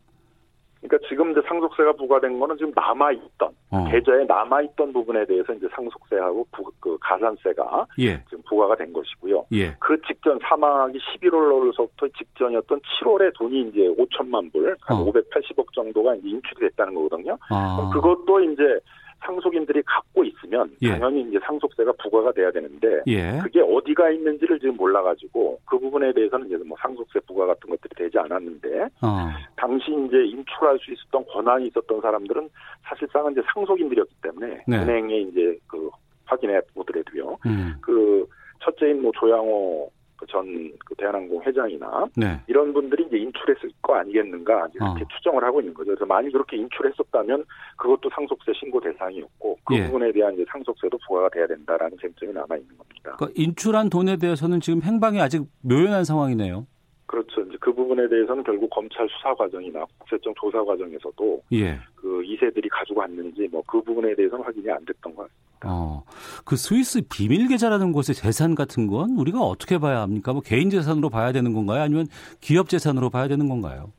그러니까 0.87 1.07
지금 1.09 1.31
이제 1.31 1.41
상속세가 1.47 1.93
부과된 1.93 2.39
거는 2.39 2.57
지금 2.57 2.71
남아 2.75 3.11
있던 3.11 3.49
어. 3.71 3.85
계좌에 3.89 4.25
남아 4.25 4.61
있던 4.61 4.93
부분에 4.93 5.25
대해서 5.25 5.53
이제 5.53 5.67
상속세하고 5.75 6.47
부, 6.51 6.71
그 6.79 6.97
가산세가 7.01 7.87
예. 7.99 8.23
지금 8.29 8.43
부과가 8.47 8.75
된 8.75 8.93
것이고요. 8.93 9.45
예. 9.53 9.75
그 9.79 9.99
직전 10.07 10.39
사망하기 10.41 10.99
11월로부터 10.99 12.13
직전이었던 12.17 12.79
7월에 12.79 13.33
돈이 13.35 13.69
이제 13.69 13.79
5천만 13.97 14.51
불, 14.51 14.75
한 14.81 14.97
어. 14.97 15.05
580억 15.05 15.73
정도가 15.73 16.15
인출이 16.15 16.69
됐다는 16.69 16.93
거거든요. 16.93 17.37
아. 17.49 17.89
그것도 17.93 18.41
이제 18.41 18.79
상속인들이 19.19 19.81
갖고 19.83 20.23
있으면 20.23 20.69
예. 20.81 20.89
당연히 20.89 21.21
이제 21.21 21.39
상속세가 21.43 21.93
부과가 21.93 22.31
돼야 22.31 22.51
되는데 22.51 23.01
예. 23.07 23.39
그게 23.41 23.61
어디가 23.61 24.11
있는지를 24.11 24.59
지금 24.59 24.75
몰라가지고 24.77 25.59
그 25.65 25.79
부분에 25.79 26.13
대해서는 26.13 26.47
이제 26.47 26.57
뭐 26.57 26.77
상속세 26.79 27.19
부과 27.27 27.45
같은 27.47 27.69
것들이 27.69 27.95
되지 27.95 28.17
않았는데 28.19 28.83
어. 29.01 29.29
당시 29.55 29.91
이제 29.91 30.23
인출할 30.25 30.77
수 30.79 30.91
있었던 30.91 31.25
권한이 31.25 31.67
있었던 31.67 32.01
사람들은 32.01 32.49
사실상은 32.83 33.31
이제 33.31 33.41
상속인들이었기 33.53 34.15
때문에 34.21 34.63
네. 34.67 34.77
은행에 34.77 35.17
이제 35.21 35.57
그 35.67 35.89
확인해 36.25 36.59
보더라도요. 36.73 37.37
음. 37.45 37.75
그 37.81 38.27
첫째인 38.63 39.01
뭐 39.01 39.11
조양호 39.19 39.89
전그 40.35 40.95
대한항공 40.97 41.41
회장이나 41.43 42.05
네. 42.17 42.39
이런 42.47 42.73
분들이 42.73 43.05
이제 43.07 43.17
인출했을 43.17 43.69
거 43.81 43.95
아니겠는가 43.95 44.67
이렇게 44.73 45.03
어. 45.03 45.07
추정을 45.15 45.43
하고 45.43 45.61
있는 45.61 45.73
거죠. 45.73 45.91
그래서 45.91 46.05
만약 46.05 46.31
그렇게 46.31 46.57
인출했었다면 46.57 47.45
그것도 47.77 48.09
상속세 48.13 48.51
신고 48.59 48.81
대상이었고 48.81 49.57
그 49.63 49.75
예. 49.75 49.85
부분에 49.85 50.11
대한 50.11 50.33
이제 50.33 50.45
상속세도 50.49 50.97
부과가 51.07 51.29
돼야 51.29 51.47
된다라는 51.47 51.97
쟁점이 52.01 52.33
남아 52.33 52.57
있는 52.57 52.77
겁니다. 52.77 53.15
그러니까 53.17 53.27
인출한 53.35 53.89
돈에 53.89 54.17
대해서는 54.17 54.59
지금 54.59 54.81
행방이 54.81 55.21
아직 55.21 55.43
묘연한 55.61 56.03
상황이네요. 56.03 56.67
그렇죠. 57.07 57.41
이제 57.41 57.55
그 57.59 57.71
부분에 57.71 58.09
대해서는 58.09 58.43
결국 58.43 58.69
검찰 58.71 59.07
수사 59.09 59.33
과정이나 59.35 59.85
국세청 59.99 60.33
조사 60.39 60.63
과정에서도 60.63 61.41
예. 61.53 61.79
그 61.95 62.23
이세들이 62.23 62.67
가지고 62.69 63.01
왔는지 63.01 63.47
뭐 63.51 63.61
그 63.67 63.81
부분에 63.81 64.15
대해서는 64.15 64.43
확인이 64.43 64.69
안 64.71 64.83
됐던 64.85 65.15
것 65.15 65.23
같습니다. 65.23 65.44
어, 65.65 66.03
그 66.45 66.55
스위스 66.55 67.01
비밀 67.09 67.47
계좌라는 67.47 67.91
곳의 67.91 68.15
재산 68.15 68.55
같은 68.55 68.87
건 68.87 69.17
우리가 69.17 69.39
어떻게 69.41 69.77
봐야 69.77 70.01
합니까? 70.01 70.33
뭐 70.33 70.41
개인 70.41 70.69
재산으로 70.69 71.09
봐야 71.09 71.31
되는 71.31 71.53
건가요? 71.53 71.81
아니면 71.81 72.07
기업 72.39 72.69
재산으로 72.69 73.09
봐야 73.09 73.27
되는 73.27 73.49
건가요? 73.49 73.91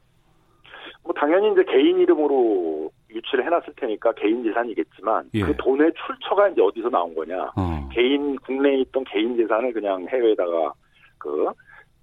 뭐 1.03 1.13
당연히 1.15 1.53
이제 1.53 1.65
개인 1.65 1.99
이름으로 1.99 2.91
유치를 3.11 3.45
해놨을 3.47 3.67
테니까 3.77 4.13
개인 4.13 4.43
재산이겠지만 4.45 5.31
예. 5.35 5.43
그 5.43 5.57
돈의 5.57 5.93
출처가 5.95 6.49
이제 6.49 6.61
어디서 6.61 6.89
나온 6.91 7.15
거냐? 7.15 7.51
어. 7.57 7.89
개인 7.93 8.37
국내에 8.39 8.81
있던 8.81 9.05
개인 9.05 9.37
재산을 9.37 9.73
그냥 9.73 10.07
해외에다가 10.09 10.73
그, 11.19 11.49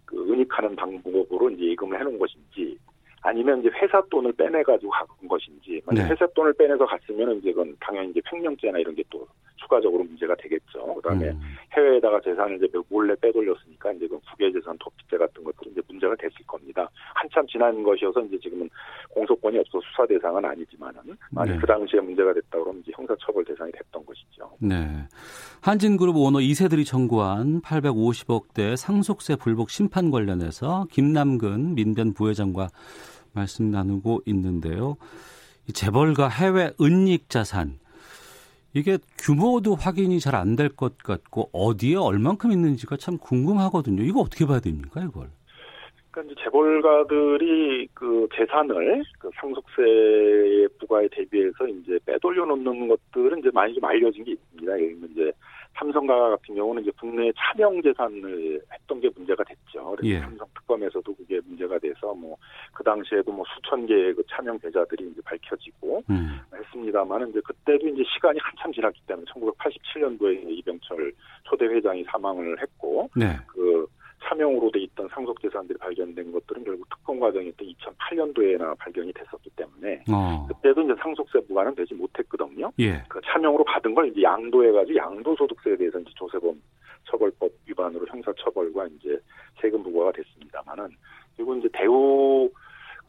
그 0.06 0.32
은닉하는 0.32 0.76
방법으로 0.76 1.50
이제 1.52 1.72
예금을 1.72 2.00
해놓은 2.00 2.18
것인지 2.18 2.78
아니면 3.22 3.60
이제 3.60 3.70
회사 3.82 4.02
돈을 4.10 4.34
빼내가지고 4.34 4.92
갖은 4.92 5.28
것인지 5.28 5.82
만약 5.86 6.04
네. 6.04 6.10
회사 6.10 6.28
돈을 6.28 6.54
빼내서 6.54 6.86
갔으면 6.86 7.38
이제 7.38 7.52
그건 7.52 7.76
당연히 7.80 8.10
이제 8.12 8.22
횡령죄나 8.32 8.80
이런 8.80 8.96
게 8.96 9.04
또 9.10 9.28
추가적으로 9.64 10.04
문제가 10.04 10.36
되겠죠. 10.36 10.94
그다음에 10.96 11.30
음. 11.30 11.42
해외에다가 11.74 12.20
재산을 12.22 12.58
이제 12.58 12.68
몰래 12.90 13.16
빼돌렸으니까 13.16 13.94
이제 13.94 14.08
그 14.08 14.20
국외재산 14.20 14.78
도피죄 14.80 15.18
같은 15.18 15.44
것들은 15.44 15.72
이제 15.72 15.82
문제가 15.88 16.16
됐을 16.16 16.36
겁니다. 16.46 16.90
한참 17.16 17.46
지난 17.48 17.82
것이어서 17.84 18.22
이제 18.22 18.38
지금은 18.40 18.70
공소권이 19.10 19.58
없어 19.60 19.80
수사 19.82 20.06
대상은 20.06 20.44
아니지만은 20.46 21.02
만약 21.32 21.54
네. 21.54 21.60
그 21.60 21.68
당시에 21.68 22.00
문제가 22.00 22.34
됐다 22.34 22.60
그러면 22.60 22.82
이제 22.82 22.92
형사처벌 22.96 23.46
대상이 23.46 23.72
됐던 23.72 24.06
것이죠. 24.06 24.52
네. 24.60 25.08
한진그룹 25.62 26.16
오너 26.18 26.42
이세들이 26.42 26.86
청구한 26.86 27.62
850억대 27.62 28.76
상속세 28.76 29.38
불복 29.38 29.70
심판 29.70 30.12
관련해서 30.12 30.86
김남근 30.92 31.76
민변 31.76 32.14
부회장과 32.14 32.70
말씀 33.34 33.72
나누고 33.72 34.22
있는데요. 34.26 34.96
이 35.68 35.74
재벌가 35.74 36.28
해외 36.28 36.72
은닉 36.82 37.30
자산 37.30 37.80
이게 38.74 38.98
규모도 39.20 39.76
확인이 39.76 40.20
잘 40.20 40.36
안 40.36 40.56
될 40.56 40.70
것 40.70 40.98
같고 40.98 41.50
어디에 41.54 41.96
얼만큼 41.96 42.52
있는지가 42.52 42.98
참 42.98 43.18
궁금하거든요. 43.18 44.04
이거 44.04 44.22
어떻게 44.22 44.46
봐야 44.46 44.60
됩니까, 44.60 45.02
이걸? 45.02 45.30
그러니까 46.12 46.32
이제 46.34 46.44
재벌가들이 46.44 47.88
그 47.94 48.28
재산을 48.36 49.04
그 49.20 49.30
상속세 49.36 50.68
부과에 50.80 51.08
대비해서 51.12 51.68
이제 51.68 51.98
빼돌려 52.06 52.46
놓는 52.46 52.88
것들은 52.88 53.40
이제 53.40 53.50
많이 53.54 53.74
좀 53.74 53.84
알려진 53.86 54.24
게 54.24 54.32
있습니다. 54.34 54.72
예를 54.74 54.90
들면 54.94 55.10
이제 55.12 55.32
삼성가 55.76 56.30
같은 56.30 56.56
경우는 56.56 56.84
이제 56.84 56.92
국내 57.00 57.32
차명 57.36 57.82
재산을 57.82 58.62
했던 58.72 59.02
게 59.02 59.10
문제가 59.16 59.44
됐죠. 59.44 59.96
그래서 59.96 60.08
예. 60.08 60.20
삼성 60.20 60.48
특검에서도 60.56 61.16
그게 61.16 61.40
문제가 61.46 61.78
돼서 61.80 62.14
뭐 62.14 62.38
그 62.74 62.84
당시에도 62.84 63.32
뭐 63.32 63.46
수천 63.54 63.86
개의 63.86 64.14
그 64.14 64.24
차명 64.30 64.58
계좌들이 64.60 65.10
이제 65.12 65.22
밝혀지고 65.24 66.04
음. 66.10 66.40
했습니다만은 66.54 67.30
이제 67.30 67.40
그때도 67.42 67.88
이제 67.88 68.04
시간이 68.14 68.40
한참 68.42 68.74
지났기 68.74 69.02
때문에 69.08 69.26
1987년도에 69.32 70.50
이병철 70.50 71.14
초대 71.44 71.66
회장이 71.66 72.04
사망을 72.06 72.60
했고 72.62 73.10
네. 73.16 73.38
그 73.48 73.88
차명으로 74.24 74.72
돼 74.72 74.80
있던 74.82 75.08
상속 75.10 75.42
재산들이 75.42 75.78
발견된 75.78 76.32
것들은 76.32 76.64
결국 76.64 76.88
특검 76.90 77.20
과정이었던 77.20 77.68
2008년도에나 77.68 78.78
발견이 78.78 79.12
됐었기 79.14 79.50
때문에 79.56 80.04
어. 80.12 80.48
그때도 80.48 80.82
이제 80.82 80.94
상속세 81.02 81.40
부과는 81.48 81.76
되지 81.76 81.94
못했거든요. 81.94 82.72
예. 82.80 83.04
그 83.10 83.20
차명으로 83.26 83.64
받은 83.64 83.94
걸 83.94 84.10
이제 84.10 84.22
양도해가지고 84.22 84.98
양도소득세에 84.98 85.78
대해서 85.78 86.00
이제 86.00 86.10
조세범 86.16 86.62
처벌법 87.10 87.52
위반으로 87.68 88.06
형사처벌과 88.08 88.88
이제 88.88 89.20
세금 89.62 89.84
부과가 89.84 90.12
됐습니다만은 90.14 90.90
그리고 91.36 91.56
이제 91.56 91.68
대우 91.74 92.50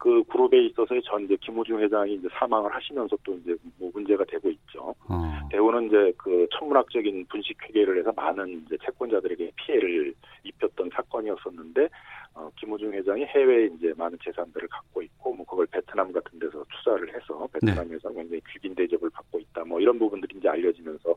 그 0.04 0.22
그룹에 0.24 0.66
있어서의 0.66 1.00
전 1.02 1.24
이제 1.24 1.34
김우중 1.40 1.80
회장이 1.80 2.16
이제 2.16 2.28
사망을 2.38 2.74
하시면서 2.74 3.16
또 3.24 3.32
이제 3.38 3.56
뭐 3.78 3.90
문제가 3.94 4.22
되고 4.26 4.50
있죠. 4.50 4.94
어. 5.08 5.48
대우는 5.50 5.86
이제 5.86 6.12
그 6.18 6.46
천문학적인 6.52 7.24
분식 7.30 7.56
회계를 7.62 8.00
해서 8.00 8.12
많은 8.14 8.64
이제 8.66 8.76
채권자들에게 8.84 9.52
피해를 9.56 10.12
입혔던 10.42 10.90
사건이었었는데 10.92 11.88
어, 12.34 12.50
김우중 12.56 12.92
회장이 12.92 13.24
해외에 13.24 13.70
이제 13.78 13.94
많은 13.96 14.18
재산들을 14.22 14.68
갖고 14.68 15.00
있고 15.00 15.32
뭐 15.32 15.46
그걸 15.46 15.66
베트남 15.68 16.12
같은 16.12 16.38
데서 16.38 16.62
투자를 16.68 17.08
해서 17.08 17.48
베트남에서 17.54 18.10
네. 18.10 18.14
굉장히 18.16 18.42
귀빈 18.52 18.74
대접을 18.74 19.08
받고 19.08 19.38
있다. 19.38 19.64
뭐 19.64 19.80
이런 19.80 19.98
부분들이 19.98 20.36
이제 20.36 20.48
알려지면서 20.50 21.14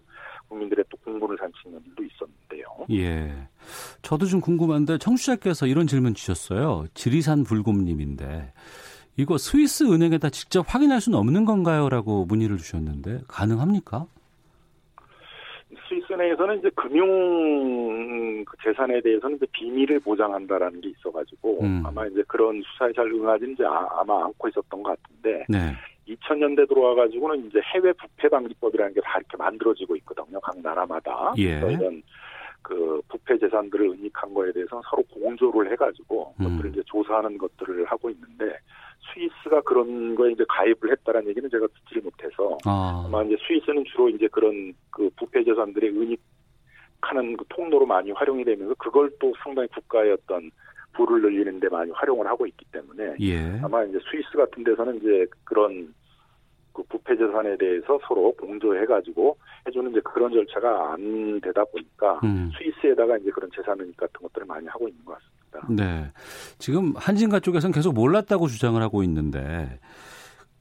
국민들의 0.47 0.85
또 0.89 0.97
공분을 1.03 1.35
산치는 1.37 1.81
일도 1.87 2.03
있었는데요. 2.03 2.67
예. 2.91 3.49
저도 4.01 4.27
좀 4.27 4.39
궁금한데 4.39 4.99
청취자께서 4.99 5.67
이런 5.67 5.87
질문 5.87 6.13
주셨어요. 6.13 6.85
지리산 6.93 7.43
불곰님인데 7.43 8.53
이거 9.17 9.37
스위스 9.37 9.83
은행에다 9.83 10.29
직접 10.29 10.63
확인할 10.67 11.01
수는 11.01 11.17
없는 11.17 11.45
건가요?라고 11.45 12.25
문의를 12.25 12.57
주셨는데 12.57 13.21
가능합니까? 13.27 14.05
스위스 15.89 16.13
은행에서는 16.13 16.59
이제 16.59 16.69
금융 16.75 18.45
그 18.45 18.57
재산에 18.63 19.01
대해서는 19.01 19.37
이제 19.37 19.45
비밀을 19.51 19.99
보장한다라는 20.01 20.81
게 20.81 20.89
있어가지고 20.89 21.61
음. 21.61 21.83
아마 21.85 22.05
이제 22.07 22.23
그런 22.27 22.61
수사에 22.61 22.93
잘 22.93 23.07
응하지 23.07 23.51
이제 23.53 23.63
아, 23.65 24.03
마 24.05 24.25
않고 24.25 24.47
있었던 24.49 24.83
것 24.83 25.01
같은데 25.01 25.45
네. 25.49 25.73
2000년대 26.07 26.67
들어와가지고는 26.69 27.47
이제 27.47 27.59
해외 27.73 27.91
부패 27.93 28.29
방지법이라는 28.29 28.93
게 28.93 29.01
다 29.01 29.17
이렇게 29.17 29.37
만들어지고 29.37 29.95
있거든요. 29.97 30.39
각 30.41 30.57
나라마다. 30.61 31.33
예. 31.37 31.59
그래서 31.59 31.71
이런 31.71 32.03
그 32.61 33.01
부패 33.07 33.37
재산들을 33.37 33.89
은닉한 33.89 34.33
거에 34.33 34.51
대해서 34.51 34.81
서로 34.89 35.01
공조를 35.03 35.71
해가지고 35.71 36.33
음. 36.39 36.43
그것들을 36.43 36.71
이제 36.71 36.83
조사하는 36.85 37.37
것들을 37.37 37.85
하고 37.85 38.09
있는데 38.09 38.57
스위스가 39.13 39.61
그런 39.61 40.15
거에 40.15 40.31
이제 40.31 40.43
가입을 40.47 40.91
했다라는 40.91 41.29
얘기는 41.29 41.49
제가 41.49 41.67
듣지를 41.67 42.03
못해서 42.03 42.57
아. 42.65 43.07
마 43.11 43.23
이제 43.23 43.35
스위스는 43.47 43.83
주로 43.85 44.09
이제 44.09 44.27
그런 44.27 44.73
그 44.89 45.09
부패 45.17 45.43
재산들의 45.43 45.89
은닉하는 45.89 47.37
그 47.37 47.45
통로로 47.49 47.85
많이 47.85 48.11
활용이 48.11 48.43
되면서 48.43 48.73
그걸 48.75 49.09
또 49.19 49.33
상당히 49.43 49.67
국가의 49.69 50.13
어떤 50.13 50.51
부를 50.93 51.21
늘리는 51.21 51.59
데 51.59 51.69
많이 51.69 51.91
활용을 51.91 52.25
하고 52.27 52.47
있기 52.47 52.65
때문에 52.71 53.15
예. 53.21 53.59
아마 53.61 53.83
이제 53.83 53.99
스위스 54.09 54.31
같은 54.35 54.63
데서는 54.63 54.97
이제 54.97 55.25
그런 55.43 55.93
그 56.73 56.83
부패 56.83 57.15
재산에 57.15 57.57
대해서 57.57 57.99
서로 58.07 58.31
공조해 58.33 58.85
가지고 58.85 59.37
해주는 59.67 59.91
이제 59.91 59.99
그런 60.01 60.31
절차가 60.31 60.93
안 60.93 61.41
되다 61.41 61.65
보니까 61.65 62.19
음. 62.23 62.51
스위스에다가 62.57 63.17
이제 63.17 63.31
그런 63.31 63.49
재산 63.55 63.79
은닉 63.79 63.97
같은 63.97 64.21
것들을 64.21 64.45
많이 64.45 64.67
하고 64.67 64.87
있는 64.87 65.03
것 65.03 65.13
같습니다. 65.13 65.36
네. 65.69 66.11
지금 66.59 66.93
한진가 66.95 67.39
쪽에서는 67.39 67.73
계속 67.73 67.93
몰랐다고 67.93 68.47
주장을 68.47 68.81
하고 68.81 69.03
있는데 69.03 69.79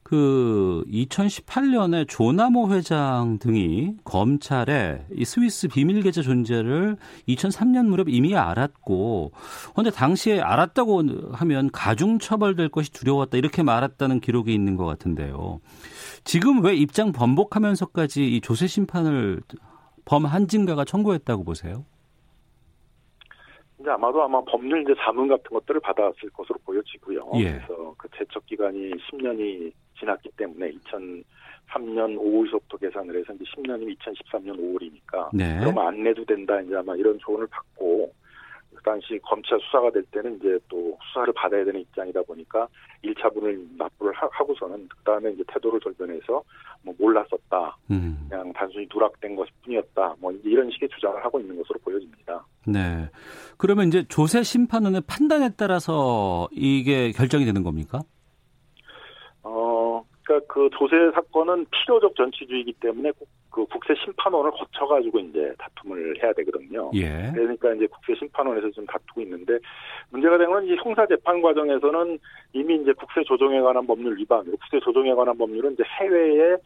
그 0.07 0.85
2018년에 0.87 2.07
조나모 2.07 2.71
회장 2.71 3.39
등이 3.39 3.97
검찰에 4.05 5.05
이 5.13 5.25
스위스 5.25 5.67
비밀 5.67 6.01
계좌 6.01 6.21
존재를 6.21 6.95
2003년 7.27 7.87
무렵 7.87 8.07
이미 8.07 8.33
알았고 8.33 9.33
근데 9.75 9.91
당시에 9.91 10.39
알았다고 10.39 11.33
하면 11.33 11.69
가중 11.71 12.19
처벌될 12.19 12.69
것이 12.69 12.89
두려웠다 12.93 13.37
이렇게 13.37 13.63
말했다는 13.63 14.21
기록이 14.21 14.53
있는 14.53 14.77
것 14.77 14.85
같은데요. 14.85 15.59
지금 16.23 16.63
왜 16.63 16.73
입장 16.73 17.11
번복하면서까지 17.11 18.33
이 18.33 18.39
조세 18.39 18.65
심판을 18.65 19.41
범 20.05 20.25
한진가가 20.25 20.85
청구했다고 20.85 21.43
보세요? 21.43 21.83
이제 23.87 23.91
아마도 23.91 24.21
아마 24.21 24.41
법률 24.41 24.81
이제 24.81 24.93
자문 24.99 25.29
같은 25.29 25.45
것들을 25.49 25.79
받았을 25.79 26.29
것으로 26.33 26.59
보여지고요. 26.65 27.31
예. 27.35 27.53
그래서 27.53 27.95
그 27.97 28.09
제척 28.17 28.45
기간이 28.45 28.91
10년이 28.91 29.71
지났기 29.97 30.29
때문에 30.35 30.71
2003년 30.73 32.17
5월서부터 32.19 32.81
계산을 32.81 33.17
해서 33.17 33.33
이제 33.33 33.45
10년이면 33.45 33.97
2013년 33.97 34.59
5월이니까 34.59 35.29
네. 35.33 35.57
그러면 35.61 35.87
안 35.87 36.03
내도 36.03 36.25
된다 36.25 36.59
이제 36.59 36.75
아마 36.75 36.97
이런 36.97 37.17
조언을 37.19 37.47
받고 37.47 38.11
그 38.77 38.83
당시 38.83 39.19
검찰 39.23 39.59
수사가 39.59 39.91
될 39.91 40.03
때는 40.11 40.37
이제 40.37 40.59
또 40.69 40.97
수사를 41.07 41.33
받아야 41.33 41.65
되는 41.65 41.81
입장이다 41.81 42.21
보니까 42.21 42.67
1차분을 43.03 43.77
납부를 43.77 44.13
하고서는 44.13 44.87
그 44.87 44.97
다음에 45.03 45.31
이제 45.31 45.43
태도를 45.47 45.79
돌변해서 45.79 46.43
뭐 46.83 46.93
몰랐었다. 46.97 47.75
음. 47.91 48.27
그냥 48.29 48.53
단순히 48.53 48.87
누락된 48.93 49.35
것일 49.35 49.51
뿐이었다. 49.63 50.15
뭐 50.19 50.31
이런 50.43 50.69
식의 50.71 50.89
주장을 50.89 51.23
하고 51.23 51.39
있는 51.39 51.57
것으로 51.57 51.79
보여집니다. 51.79 52.45
네. 52.65 53.09
그러면 53.57 53.87
이제 53.87 54.03
조세 54.07 54.43
심판원의 54.43 55.01
판단에 55.07 55.49
따라서 55.57 56.47
이게 56.51 57.11
결정이 57.11 57.45
되는 57.45 57.63
겁니까? 57.63 58.01
어, 60.27 60.37
그러니까 60.37 60.53
그 60.53 60.69
조세 60.73 60.95
사건은 61.13 61.65
필요적 61.71 62.15
전치주의이기 62.15 62.73
때문에 62.73 63.11
그 63.49 63.65
국세 63.65 63.95
심판원을 64.03 64.51
거쳐가지고 64.51 65.19
이제 65.19 65.53
다툼을 65.57 66.21
해야 66.21 66.33
되거든요. 66.33 66.91
예. 66.93 67.31
그러니까 67.33 67.73
이제 67.73 67.87
국세 67.87 68.13
심판원에서 68.19 68.69
좀 68.71 68.85
다투고 68.85 69.21
있는데 69.21 69.57
문제가 70.11 70.37
된건 70.37 70.65
이제 70.65 70.75
형사 70.83 71.07
재판 71.07 71.41
과정에서는 71.41 72.19
이미 72.53 72.75
이제 72.75 72.93
국세 72.93 73.23
조정에 73.23 73.59
관한 73.61 73.87
법률 73.87 74.17
위반, 74.17 74.43
국세 74.43 74.79
조정에 74.81 75.13
관한 75.13 75.37
법률은 75.37 75.73
이제 75.73 75.83
해외에 75.83 76.57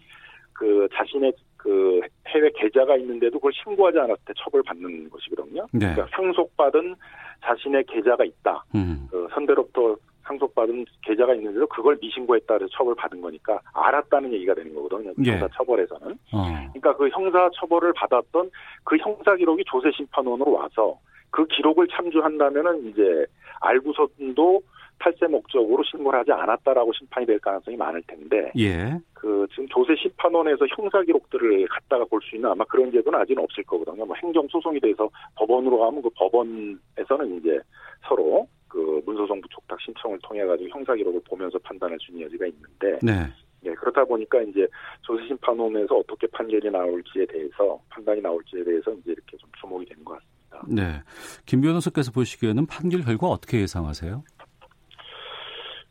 그 0.54 0.88
자신의 0.94 1.34
그 1.56 2.02
해외 2.28 2.50
계좌가 2.56 2.98
있는데도 2.98 3.38
그걸 3.38 3.54
신고하지 3.54 4.00
않았을 4.00 4.18
때 4.26 4.34
처벌받는 4.38 5.10
것이거든요. 5.10 5.68
네. 5.72 5.94
그러니까 5.94 6.08
상속받은 6.16 6.96
자신의 7.44 7.84
계좌가 7.86 8.26
있다. 8.26 8.64
음. 8.76 9.08
그 9.10 9.28
선대로부터 9.34 9.96
상속받은 10.24 10.86
계좌가 11.04 11.34
있는데도 11.36 11.68
그걸 11.68 11.98
미신고했다 12.02 12.54
해서 12.56 12.68
처벌받은 12.72 13.22
거니까 13.22 13.60
알았다는 13.74 14.32
얘기가 14.34 14.54
되는 14.54 14.74
거거든요. 14.76 15.14
예. 15.26 15.32
형사 15.32 15.48
처벌에서는. 15.56 16.12
어. 16.34 16.46
그러니까 16.74 16.96
그 16.96 17.10
형사 17.10 17.50
처벌을 17.60 17.94
받았던 17.94 18.50
그 18.84 18.98
형사 18.98 19.36
기록이 19.36 19.64
조세 19.68 19.92
심판원으로 19.92 20.52
와서 20.52 20.98
그 21.30 21.46
기록을 21.48 21.88
참조한다면은 21.88 22.90
이제 22.90 23.26
알고서도 23.62 24.62
탈세 25.00 25.26
목적으로 25.28 25.84
신고를 25.84 26.20
하지 26.20 26.32
않았다라고 26.32 26.94
심판이 26.94 27.26
될 27.26 27.40
가능성이 27.40 27.76
많을 27.76 28.04
텐데 28.06 28.52
예. 28.58 29.00
그 29.14 29.48
지금 29.50 29.68
조세 29.70 29.96
심판원에서 29.96 30.66
형사 30.76 31.02
기록들을 31.02 31.68
갖다가 31.68 32.06
볼 32.06 32.22
수 32.22 32.36
있는 32.36 32.50
아마 32.50 32.64
그런 32.66 32.92
제도는 32.92 33.20
아직은 33.20 33.44
없을 33.44 33.64
거거든요. 33.64 34.06
뭐 34.06 34.16
행정 34.22 34.48
소송이 34.48 34.80
돼서 34.80 35.10
법원으로 35.36 35.80
가면 35.80 36.02
그 36.04 36.10
법원에서는 36.16 37.38
이제 37.38 37.60
서로 38.08 38.48
그 38.72 39.02
문서정부 39.06 39.48
촉탁 39.50 39.80
신청을 39.82 40.18
통해 40.24 40.46
가지고 40.46 40.70
형사 40.70 40.96
기록을 40.96 41.20
보면서 41.28 41.60
판단할 41.60 41.98
수 42.00 42.12
있는 42.12 42.26
여지가 42.26 42.46
있는데 42.48 43.00
네. 43.04 43.28
예, 43.66 43.74
그렇다 43.74 44.06
보니까 44.06 44.42
이제 44.42 44.66
조세심판원에서 45.02 45.98
어떻게 45.98 46.26
판결이 46.28 46.72
나올지에 46.72 47.26
대해서 47.26 47.80
판단이 47.90 48.22
나올지에 48.22 48.64
대해서 48.64 48.92
이제 48.94 49.12
이렇게 49.12 49.38
좀 49.38 49.50
주목이 49.60 49.86
되는 49.86 50.04
것 50.06 50.18
같습니다. 50.18 50.32
네, 50.68 51.04
김 51.46 51.62
변호사께서 51.62 52.12
보시기에는 52.12 52.66
판결 52.66 53.02
결과 53.02 53.28
어떻게 53.28 53.60
예상하세요? 53.60 54.24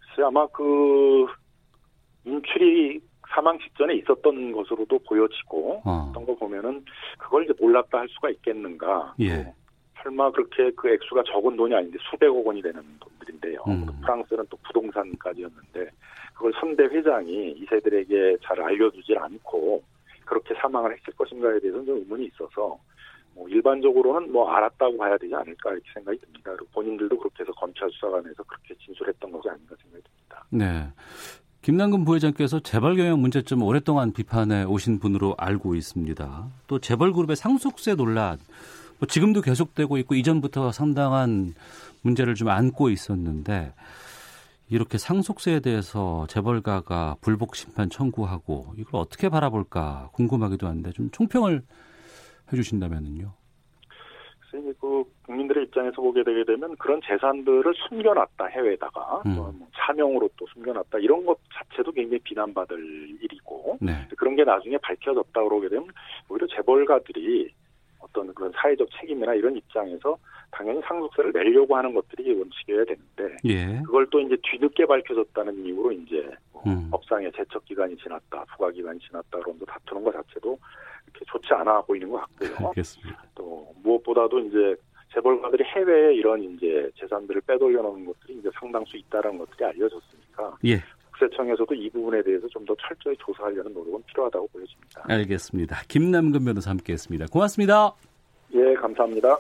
글쎄 0.00 0.22
아마 0.26 0.46
그 0.48 1.26
인출이 2.24 3.00
사망 3.28 3.58
직전에 3.58 3.94
있었던 3.96 4.52
것으로도 4.52 4.98
보여지고 5.00 5.82
어. 5.84 6.08
어떤 6.10 6.24
거 6.24 6.34
보면은 6.34 6.82
그걸 7.18 7.44
이제 7.44 7.52
몰랐다 7.60 7.98
할 7.98 8.08
수가 8.08 8.30
있겠는가? 8.30 9.14
예. 9.20 9.52
설마 10.02 10.30
그렇게 10.32 10.70
그 10.72 10.88
액수가 10.88 11.24
적은 11.24 11.56
돈이 11.56 11.74
아닌데 11.74 11.98
수백억 12.10 12.46
원이 12.46 12.62
되는 12.62 12.82
돈들인데요. 13.00 13.64
음. 13.68 13.86
프랑스는 14.02 14.44
또 14.48 14.56
부동산까지였는데 14.64 15.90
그걸 16.34 16.52
선대 16.58 16.84
회장이 16.84 17.52
이세들에게 17.52 18.38
잘 18.42 18.60
알려주질 18.60 19.18
않고 19.18 19.82
그렇게 20.24 20.54
사망을 20.54 20.96
했을 20.96 21.12
것인가에 21.14 21.60
대해서는 21.60 21.86
좀 21.86 21.96
의문이 21.98 22.26
있어서 22.26 22.78
뭐 23.34 23.48
일반적으로는 23.48 24.32
뭐 24.32 24.50
알았다고 24.50 24.96
봐야 24.96 25.16
되지 25.18 25.34
않을까 25.34 25.72
이렇게 25.72 25.88
생각이 25.92 26.18
듭니다. 26.18 26.52
본인들도 26.72 27.18
그렇게 27.18 27.42
해서 27.42 27.52
검찰 27.52 27.90
수사관에서 27.90 28.42
그렇게 28.44 28.74
진술했던 28.84 29.30
것이 29.32 29.48
아닌가 29.48 29.74
생각이 29.82 30.02
듭니다. 30.02 30.44
네. 30.50 30.88
김남근 31.62 32.04
부회장께서 32.06 32.60
재벌 32.60 32.96
경영 32.96 33.20
문제점 33.20 33.62
오랫동안 33.62 34.12
비판해 34.12 34.64
오신 34.64 34.98
분으로 34.98 35.34
알고 35.36 35.74
있습니다. 35.74 36.48
또 36.66 36.78
재벌 36.78 37.12
그룹의 37.12 37.36
상속세 37.36 37.96
논란 37.96 38.38
뭐 39.00 39.06
지금도 39.06 39.40
계속되고 39.40 39.96
있고 39.98 40.14
이전부터 40.14 40.72
상당한 40.72 41.54
문제를 42.02 42.34
좀 42.34 42.48
안고 42.48 42.90
있었는데 42.90 43.72
이렇게 44.68 44.98
상속세에 44.98 45.60
대해서 45.60 46.26
재벌가가 46.28 47.16
불복 47.20 47.56
심판 47.56 47.90
청구하고 47.90 48.74
이걸 48.76 49.00
어떻게 49.00 49.28
바라볼까 49.28 50.10
궁금하기도 50.12 50.66
한데 50.66 50.92
좀 50.92 51.10
총평을 51.10 51.62
해주신다면은요. 52.52 53.32
그래서 54.50 54.72
그 54.80 55.04
국민들의 55.26 55.64
입장에서 55.64 56.02
보게 56.02 56.22
되게 56.24 56.44
되면 56.44 56.76
그런 56.76 57.00
재산들을 57.04 57.72
숨겨놨다 57.88 58.46
해외에다가 58.46 59.22
음. 59.26 59.36
뭐 59.36 59.54
차명으로 59.74 60.28
또 60.36 60.46
숨겨놨다 60.52 60.98
이런 60.98 61.24
것 61.24 61.38
자체도 61.54 61.92
굉장히 61.92 62.18
비난받을 62.20 63.18
일이고 63.22 63.78
네. 63.80 63.92
그런 64.16 64.34
게 64.36 64.44
나중에 64.44 64.76
밝혀졌다 64.78 65.42
그러게 65.42 65.68
되면 65.68 65.86
오히려 66.28 66.46
재벌가들이 66.48 67.52
어떤 68.10 68.32
그런 68.34 68.52
사회적 68.54 68.88
책임이나 69.00 69.34
이런 69.34 69.56
입장에서 69.56 70.16
당연히 70.50 70.80
상속세를 70.82 71.32
내려고 71.32 71.76
하는 71.76 71.94
것들이 71.94 72.36
원칙이어야 72.36 72.84
되는데 72.84 73.36
예. 73.44 73.82
그걸 73.84 74.06
또 74.10 74.20
이제 74.20 74.36
뒤늦게 74.42 74.86
밝혀졌다는 74.86 75.64
이유로 75.64 75.92
이제 75.92 76.30
뭐 76.52 76.62
음. 76.66 76.88
법상의 76.90 77.32
제척 77.36 77.64
기간이 77.64 77.96
지났다, 77.96 78.44
부과 78.52 78.70
기간이 78.70 78.98
지났다 79.00 79.38
그러면서 79.38 79.64
다투는 79.64 80.04
것 80.04 80.12
자체도 80.12 80.58
이렇게 81.06 81.24
좋지 81.26 81.54
않아 81.54 81.80
보이는 81.82 82.10
것 82.10 82.18
같고요. 82.18 82.68
알겠습니다. 82.68 83.24
또 83.34 83.72
무엇보다도 83.82 84.40
이제 84.40 84.76
재벌가들이 85.12 85.64
해외에 85.64 86.14
이런 86.14 86.42
이제 86.42 86.90
재산들을 86.96 87.40
빼돌려 87.42 87.82
놓은 87.82 88.04
것들이 88.04 88.38
이제 88.38 88.50
상당수 88.58 88.96
있다는 88.96 89.38
것들이 89.38 89.64
알려졌으니까 89.64 90.58
예. 90.66 90.82
국세청에서도 91.20 91.74
이 91.74 91.90
부분에 91.90 92.22
대해서 92.22 92.46
좀 92.48 92.60
더 92.66 92.76
철저히 92.76 93.16
조사하려는 93.18 93.72
노력은 93.72 94.02
필요하다고 94.06 94.48
보여집니다. 94.48 95.02
알겠습니다. 95.08 95.82
김남근 95.88 96.44
변호사 96.44 96.70
함께했습니다. 96.70 97.26
고맙습니다. 97.32 97.94
예, 98.54 98.74
감사합니다. 98.74 99.38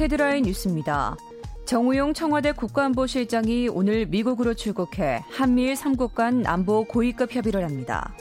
헤드라인 0.00 0.44
뉴스입니다. 0.44 1.16
정우용 1.66 2.14
청와대 2.14 2.52
국가안보실장이 2.52 3.68
오늘 3.68 4.06
미국으로 4.06 4.54
출국해 4.54 5.20
한미일 5.30 5.74
3국 5.74 6.14
간 6.14 6.44
안보 6.46 6.84
고위급 6.84 7.34
협의를 7.34 7.62
합니다. 7.62 8.14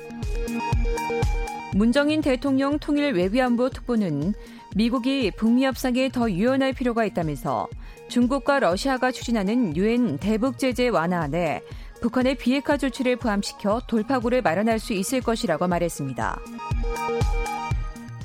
문정인 1.74 2.22
대통령 2.22 2.78
통일 2.80 3.13
외교안보 3.13 3.70
특보는 3.70 4.34
미국이 4.76 5.32
북미 5.32 5.66
협상에 5.66 6.10
더 6.10 6.30
유연할 6.30 6.74
필요가 6.74 7.06
있다면서 7.06 7.70
중국과 8.10 8.60
러시아가 8.60 9.10
추진하는 9.10 9.74
유엔 9.78 10.18
대북 10.18 10.60
제재 10.60 10.90
완화안에 10.90 11.62
북한의 12.02 12.36
비핵화 12.36 12.76
조치를 12.76 13.16
포함시켜 13.16 13.80
돌파구를 13.88 14.42
마련할 14.42 14.80
수 14.80 14.92
있을 14.92 15.22
것이라고 15.22 15.70
말했습니다. 15.70 16.42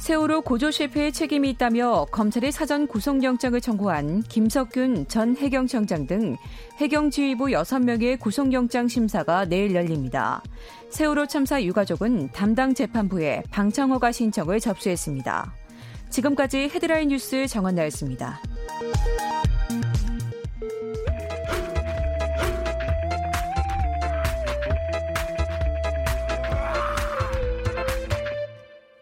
세월호 0.01 0.41
고조 0.41 0.73
실패에 0.73 1.13
책임이 1.13 1.51
있다며 1.51 2.07
검찰이 2.11 2.51
사전 2.51 2.89
구속영장을 2.89 3.61
청구한 3.61 4.23
김석균 4.23 5.07
전 5.07 5.37
해경청장 5.37 6.09
등 6.09 6.37
해경지휘부 6.79 7.45
6명의 7.47 8.19
구속영장 8.19 8.89
심사가 8.89 9.45
내일 9.45 9.73
열립니다. 9.77 10.43
세월호 10.89 11.27
참사 11.27 11.63
유가족은 11.63 12.33
담당 12.33 12.75
재판부에 12.75 13.45
방창호가 13.53 14.11
신청을 14.11 14.59
접수했습니다. 14.59 15.60
지금까지 16.11 16.69
헤드라인 16.75 17.09
뉴스 17.09 17.47
정한나였습니다. 17.47 18.41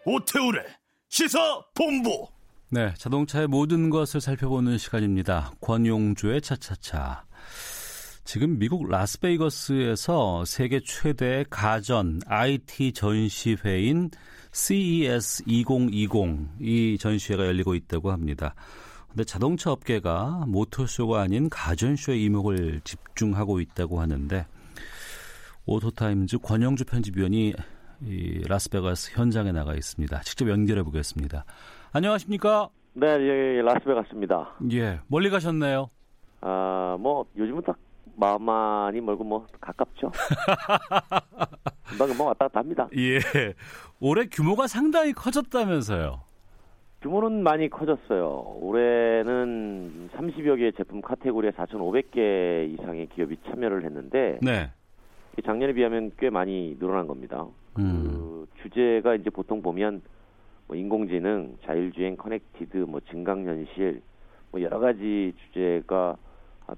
오태우래 0.05 0.63
시사 1.09 1.39
본부. 1.75 2.27
네, 2.71 2.93
자동차의 2.97 3.47
모든 3.47 3.89
것을 3.89 4.21
살펴보는 4.21 4.77
시간입니다. 4.77 5.51
권용주의 5.61 6.41
차차차. 6.41 7.25
지금 8.25 8.59
미국 8.59 8.87
라스베이거스에서 8.87 10.45
세계 10.45 10.79
최대 10.85 11.43
가전 11.49 12.21
IT 12.27 12.93
전시회인 12.93 14.11
CES 14.59 15.43
2020 15.47 16.49
이 16.59 16.97
전시회가 16.99 17.45
열리고 17.45 17.75
있다고 17.75 18.11
합니다. 18.11 18.53
근데 19.07 19.23
자동차 19.23 19.71
업계가 19.71 20.43
모터쇼가 20.47 21.21
아닌 21.21 21.49
가전쇼에 21.49 22.17
이목을 22.17 22.81
집중하고 22.83 23.61
있다고 23.61 24.01
하는데 24.01 24.45
오토타임즈 25.65 26.39
권영주 26.39 26.85
편집위원이 26.85 27.53
이 28.05 28.43
라스베가스 28.47 29.17
현장에 29.17 29.51
나가 29.53 29.73
있습니다. 29.73 30.19
직접 30.21 30.49
연결해 30.49 30.83
보겠습니다. 30.83 31.45
안녕하십니까? 31.93 32.69
네, 32.93 33.07
예, 33.07 33.61
라스베가스입니다. 33.61 34.55
예, 34.73 34.99
멀리 35.07 35.29
가셨네요. 35.29 35.89
아, 36.41 36.97
뭐 36.99 37.25
요즘은 37.37 37.63
딱 37.65 37.77
마음만이 38.19 38.99
멀고 39.01 39.23
뭐 39.23 39.47
가깝죠. 39.61 40.11
금방 41.87 42.07
금방 42.09 42.27
왔다 42.27 42.47
갔다 42.47 42.59
합니다. 42.59 42.87
예, 42.97 43.19
올해 43.99 44.25
규모가 44.25 44.67
상당히 44.67 45.13
커졌다면서요. 45.13 46.21
규모는 47.01 47.43
많이 47.43 47.69
커졌어요. 47.69 48.57
올해는 48.59 50.09
30여 50.13 50.57
개의 50.57 50.73
제품 50.73 51.01
카테고리에 51.01 51.51
4,500개 51.51 52.73
이상의 52.73 53.07
기업이 53.15 53.37
참여를 53.49 53.85
했는데 53.85 54.37
네. 54.41 54.69
작년에 55.45 55.71
비하면 55.73 56.11
꽤 56.19 56.29
많이 56.29 56.77
늘어난 56.77 57.07
겁니다. 57.07 57.45
음. 57.77 58.03
그 58.03 58.47
주제가 58.61 59.15
이제 59.15 59.29
보통 59.29 59.61
보면 59.61 60.01
뭐 60.67 60.75
인공지능, 60.75 61.57
자율주행, 61.65 62.17
connected, 62.17 62.77
뭐 62.79 62.99
증강현실, 63.09 64.01
뭐 64.51 64.61
여러 64.61 64.79
가지 64.79 65.33
주제가 65.45 66.17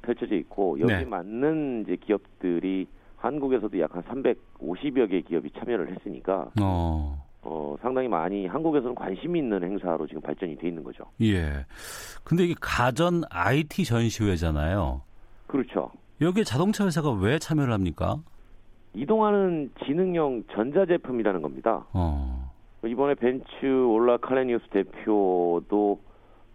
펼쳐져 0.01 0.35
있고 0.35 0.79
여기 0.79 0.93
네. 0.93 1.05
맞는 1.05 1.83
이제 1.85 1.95
기업들이 1.97 2.87
한국에서도 3.17 3.79
약 3.79 3.95
한 3.95 4.03
350여 4.03 5.09
개 5.09 5.21
기업이 5.21 5.51
참여를 5.57 5.91
했으니까 5.95 6.49
어, 6.61 7.23
어, 7.43 7.75
상당히 7.81 8.07
많이 8.07 8.47
한국에서는 8.47 8.95
관심 8.95 9.35
있는 9.35 9.63
행사로 9.63 10.07
지금 10.07 10.21
발전이 10.21 10.57
돼 10.57 10.67
있는 10.67 10.83
거죠. 10.83 11.03
예. 11.21 11.65
근데 12.23 12.45
이게 12.45 12.55
가전 12.59 13.21
IT 13.29 13.85
전시회잖아요. 13.85 15.01
그렇죠. 15.47 15.91
여기에 16.21 16.43
자동차 16.43 16.85
회사가 16.85 17.11
왜 17.11 17.37
참여를 17.39 17.73
합니까? 17.73 18.17
이동하는 18.93 19.71
지능형 19.85 20.43
전자제품이라는 20.53 21.41
겁니다. 21.41 21.85
어, 21.93 22.51
이번에 22.85 23.15
벤츠 23.15 23.65
올라 23.65 24.17
칼레니우스 24.17 24.65
대표도 24.69 25.99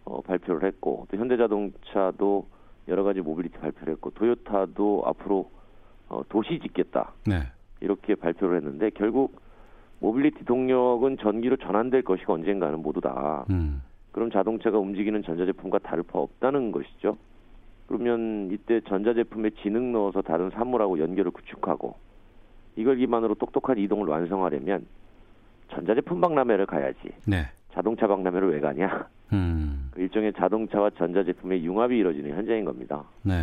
어, 0.05 0.20
발표를 0.22 0.66
했고 0.68 1.07
또 1.11 1.16
현대자동차도 1.16 2.46
여러 2.88 3.03
가지 3.03 3.20
모빌리티 3.20 3.59
발표를 3.59 3.94
했고 3.94 4.11
토요타도 4.11 5.03
앞으로 5.07 5.51
어, 6.09 6.22
도시 6.29 6.59
짓겠다 6.61 7.12
네. 7.27 7.42
이렇게 7.81 8.14
발표를 8.14 8.57
했는데 8.59 8.90
결국 8.90 9.40
모빌리티 10.01 10.44
동력은 10.44 11.18
전기로 11.18 11.57
전환될 11.57 12.03
것이고 12.03 12.35
언젠가는 12.35 12.81
모두 12.81 13.01
다 13.01 13.44
음, 13.51 13.83
그럼 14.12 14.31
자동차가 14.31 14.79
움직이는 14.79 15.22
전자제품과 15.22 15.79
다를 15.79 16.03
바 16.03 16.18
없다는 16.18 16.72
것이죠. 16.72 17.16
그러면 17.87 18.51
이때 18.51 18.81
전자제품에 18.81 19.51
지능 19.62 19.92
넣어서 19.92 20.22
다른 20.22 20.51
사물하고 20.51 20.99
연결을 20.99 21.31
구축하고 21.31 21.94
이걸 22.77 22.96
기반으로 22.96 23.35
똑똑한 23.35 23.79
이동을 23.79 24.09
완성하려면 24.09 24.87
전자제품 25.68 26.20
박람회를 26.20 26.66
가야지 26.66 27.11
네. 27.27 27.46
자동차 27.76 28.06
박람회를 28.06 28.54
왜 28.54 28.60
가냐? 28.60 29.06
음, 29.34 29.90
그 29.92 30.00
일종의 30.00 30.32
자동차와 30.38 30.90
전자제품의 30.96 31.62
융합이 31.62 31.98
이루어지는 31.98 32.34
현장인 32.34 32.64
겁니다. 32.64 33.04
네. 33.22 33.34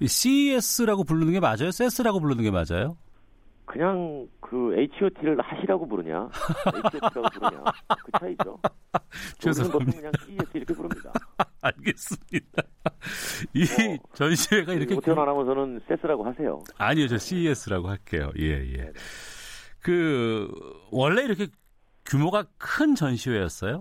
이 0.00 0.08
CES라고 0.08 1.04
부르는 1.04 1.32
게 1.32 1.38
맞아요? 1.38 1.70
CES라고 1.70 2.20
부르는 2.20 2.42
게 2.42 2.50
맞아요? 2.50 2.96
그냥 3.66 4.26
그 4.40 4.74
H.O.T를 4.76 5.40
하시라고 5.40 5.86
부르냐, 5.86 6.28
H.O.T라고 6.74 7.28
부르냐 7.30 7.64
그 8.04 8.18
차이죠. 8.18 8.58
죄송합니다. 9.38 9.96
그냥 9.98 10.12
CES 10.26 10.50
이렇게 10.54 10.74
부릅니다. 10.74 11.12
알겠습니다. 11.60 12.62
이 13.54 13.62
어, 13.62 13.98
전시회가 14.14 14.72
이렇게 14.72 14.94
오태원 14.94 15.20
아나운서는 15.20 15.80
세스라고 15.86 16.24
하세요. 16.24 16.60
아니요, 16.78 17.08
저 17.08 17.18
CES라고 17.18 17.88
할게요. 17.88 18.32
예, 18.38 18.50
예. 18.78 18.92
그 19.80 20.48
원래 20.90 21.22
이렇게 21.22 21.46
규모가 22.04 22.44
큰 22.58 22.94
전시회였어요? 22.94 23.80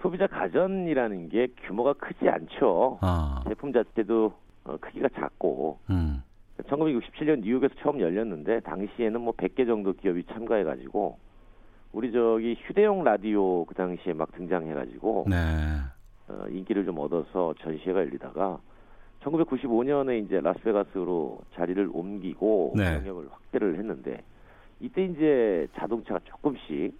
소비자 0.00 0.26
가전이라는 0.26 1.28
게 1.30 1.48
규모가 1.66 1.94
크지 1.94 2.28
않죠. 2.28 2.98
아, 3.00 3.42
제품 3.48 3.72
자체도 3.72 4.32
어, 4.64 4.76
크기가 4.80 5.08
작고 5.14 5.78
음, 5.90 6.22
1967년 6.62 7.40
뉴욕에서 7.40 7.74
처음 7.82 8.00
열렸는데 8.00 8.60
당시에는 8.60 9.20
뭐 9.20 9.32
100개 9.34 9.66
정도 9.66 9.92
기업이 9.94 10.24
참가해 10.26 10.64
가지고 10.64 11.18
우리 11.92 12.12
저기 12.12 12.54
휴대용 12.66 13.04
라디오 13.04 13.64
그 13.64 13.74
당시에 13.74 14.12
막 14.12 14.32
등장해 14.32 14.74
가지고 14.74 15.26
네, 15.28 15.36
어, 16.28 16.46
인기를 16.50 16.84
좀 16.84 16.98
얻어서 16.98 17.54
전시회가 17.60 18.00
열리다가 18.00 18.58
1995년에 19.22 20.22
이제 20.24 20.40
라스베가스로 20.40 21.40
자리를 21.54 21.88
옮기고 21.92 22.74
네. 22.76 22.96
영역을 22.96 23.28
확대를 23.30 23.78
했는데 23.78 24.22
이때 24.80 25.04
이제 25.04 25.66
자동차가 25.76 26.20
조금씩 26.24 26.92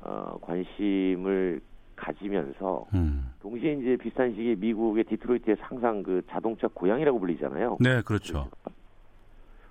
어, 0.00 0.38
관심을 0.40 1.60
가지면서 1.96 2.86
음, 2.94 3.30
동시에 3.40 3.74
이제 3.74 3.96
비슷한 3.96 4.30
시기에 4.30 4.54
미국의 4.54 5.04
디트로이트에서 5.04 5.60
항상 5.62 6.02
그 6.02 6.22
자동차 6.30 6.66
고향이라고 6.68 7.18
불리잖아요. 7.20 7.76
네, 7.80 8.00
그렇죠. 8.02 8.48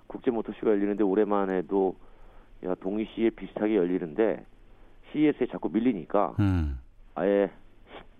국제 0.06 0.30
모터쇼가 0.30 0.70
열리는데 0.70 1.02
올해만 1.02 1.50
해도 1.50 1.96
야 2.64 2.74
동시에 2.76 3.30
비슷하게 3.30 3.76
열리는데 3.76 4.44
CES에 5.12 5.46
자꾸 5.50 5.68
밀리니까 5.70 6.36
음, 6.38 6.78
아예 7.14 7.50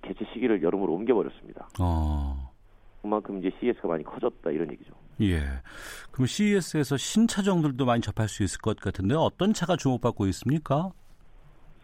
개최 0.02 0.24
시기를 0.32 0.62
여름으로 0.62 0.92
옮겨버렸습니다. 0.94 1.68
어, 1.80 2.50
그만큼 3.02 3.38
이제 3.38 3.50
CES가 3.60 3.88
많이 3.88 4.02
커졌다 4.04 4.50
이런 4.50 4.70
얘기죠. 4.72 4.92
예. 5.22 5.42
그럼 6.10 6.26
CES에서 6.26 6.96
신차종들도 6.96 7.84
많이 7.84 8.00
접할 8.00 8.28
수 8.28 8.42
있을 8.42 8.60
것 8.60 8.78
같은데 8.80 9.14
어떤 9.14 9.52
차가 9.52 9.76
주목받고 9.76 10.26
있습니까? 10.28 10.90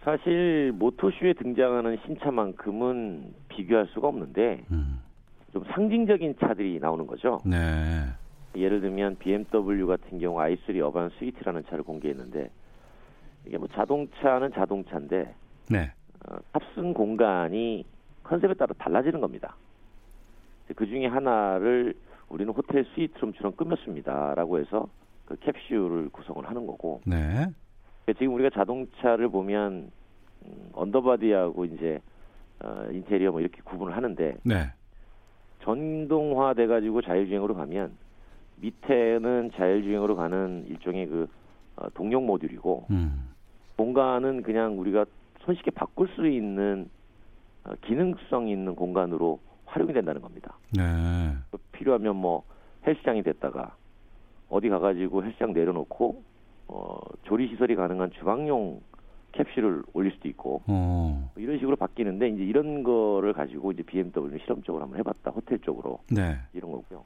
사실 0.06 0.70
모토쇼에 0.76 1.32
등장하는 1.32 1.98
신차만큼은 2.06 3.34
비교할 3.48 3.88
수가 3.88 4.06
없는데 4.06 4.62
음. 4.70 5.00
좀 5.52 5.64
상징적인 5.72 6.36
차들이 6.38 6.78
나오는 6.78 7.08
거죠. 7.08 7.40
네. 7.44 7.56
예를 8.54 8.80
들면 8.80 9.16
BMW 9.16 9.84
같은 9.88 10.20
경우 10.20 10.38
i3 10.38 10.80
Urban 10.82 11.10
Suite라는 11.18 11.64
차를 11.68 11.82
공개했는데 11.82 12.48
이게 13.46 13.58
뭐 13.58 13.66
자동차는 13.74 14.52
자동차인데 14.52 15.34
네. 15.70 15.92
어, 16.28 16.36
탑승 16.52 16.94
공간이 16.94 17.84
컨셉에 18.22 18.54
따라 18.54 18.72
달라지는 18.78 19.20
겁니다. 19.20 19.56
그 20.76 20.86
중에 20.86 21.06
하나를 21.06 21.94
우리는 22.28 22.52
호텔 22.52 22.86
스위트룸처럼 22.94 23.56
꾸몄습니다라고 23.56 24.60
해서 24.60 24.86
그 25.24 25.34
캡슐을 25.40 26.10
구성을 26.10 26.48
하는 26.48 26.64
거고 26.64 27.00
네. 27.04 27.48
지금 28.18 28.34
우리가 28.34 28.50
자동차를 28.50 29.28
보면 29.28 29.90
음, 30.44 30.70
underbody하고 30.72 31.64
이제 31.66 32.00
어, 32.60 32.86
인테리어 32.90 33.32
뭐 33.32 33.40
이렇게 33.40 33.60
구분을 33.62 33.96
하는데 33.96 34.36
네. 34.42 34.72
전동화 35.62 36.54
돼 36.54 36.66
가지고 36.66 37.02
자율주행으로 37.02 37.54
가면 37.54 37.92
밑에는 38.56 39.50
자율주행으로 39.56 40.16
가는 40.16 40.64
일종의 40.68 41.06
그 41.06 41.28
어, 41.76 41.88
동력 41.90 42.24
모듈이고 42.24 42.86
음. 42.90 43.30
공간은 43.76 44.42
그냥 44.42 44.78
우리가 44.78 45.04
손쉽게 45.40 45.70
바꿀 45.72 46.08
수 46.14 46.26
있는 46.26 46.88
어, 47.64 47.72
기능성 47.82 48.48
있는 48.48 48.74
공간으로 48.74 49.40
활용이 49.66 49.92
된다는 49.92 50.20
겁니다. 50.22 50.56
네. 50.76 50.82
필요하면 51.72 52.16
뭐 52.16 52.44
헬스장이 52.86 53.22
됐다가 53.22 53.76
어디 54.48 54.68
가가지고 54.68 55.24
헬스장 55.24 55.52
내려놓고 55.52 56.22
어, 56.68 56.98
조리 57.24 57.48
시설이 57.48 57.74
가능한 57.74 58.12
주방용 58.12 58.80
캡슐을 59.36 59.82
올릴 59.92 60.12
수도 60.12 60.28
있고 60.28 60.62
어. 60.66 61.30
뭐 61.34 61.42
이런 61.42 61.58
식으로 61.58 61.76
바뀌는데 61.76 62.28
이제 62.30 62.42
이런 62.42 62.82
거를 62.82 63.32
가지고 63.32 63.72
이제 63.72 63.82
BMW 63.82 64.38
실험적으로 64.40 64.82
한번 64.84 64.98
해봤다 64.98 65.30
호텔 65.30 65.58
쪽으로 65.60 66.00
네. 66.10 66.36
이런 66.52 66.70
거고요. 66.72 67.04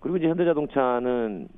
그리고 0.00 0.16
이제 0.16 0.28
현대자동차는 0.28 1.48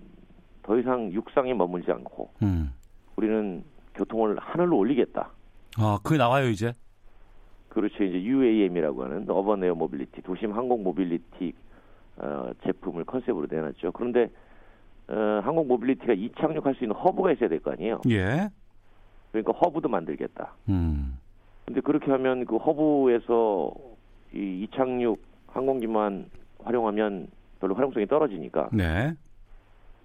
더 0.62 0.78
이상 0.78 1.12
육상에 1.12 1.54
머물지 1.54 1.90
않고 1.90 2.30
음. 2.42 2.72
우리는 3.16 3.64
교통을 3.94 4.36
하늘로 4.38 4.76
올리겠다. 4.78 5.30
아, 5.78 5.98
그게 6.02 6.18
나와요, 6.18 6.48
이제? 6.48 6.72
그렇죠. 7.68 8.02
이제 8.04 8.22
UAM이라고 8.22 9.04
하는 9.04 9.26
urban 9.28 9.62
air 9.64 9.74
mobility, 9.74 10.22
도심 10.22 10.52
항공 10.52 10.82
모빌리티 10.82 11.52
어, 12.18 12.50
제품을 12.64 13.04
컨셉으로 13.04 13.46
내놨죠. 13.50 13.92
그런데 13.92 14.30
어, 15.08 15.40
항공 15.44 15.68
모빌리티가 15.68 16.14
이착륙할 16.14 16.74
수 16.74 16.84
있는 16.84 16.96
허브가 16.96 17.32
있어야 17.32 17.48
될 17.48 17.60
거 17.60 17.72
아니에요. 17.72 18.00
예. 18.10 18.48
그러니까 19.42 19.52
허브도 19.66 19.88
만들겠다. 19.88 20.54
음. 20.68 21.18
근데 21.64 21.80
그렇게 21.80 22.10
하면 22.10 22.44
그 22.44 22.56
허브에서 22.56 23.72
이 24.34 24.62
이착륙 24.64 25.20
항공기만 25.48 26.26
활용하면 26.62 27.28
별로 27.60 27.74
활용성이 27.74 28.06
떨어지니까 28.06 28.70
네. 28.72 29.14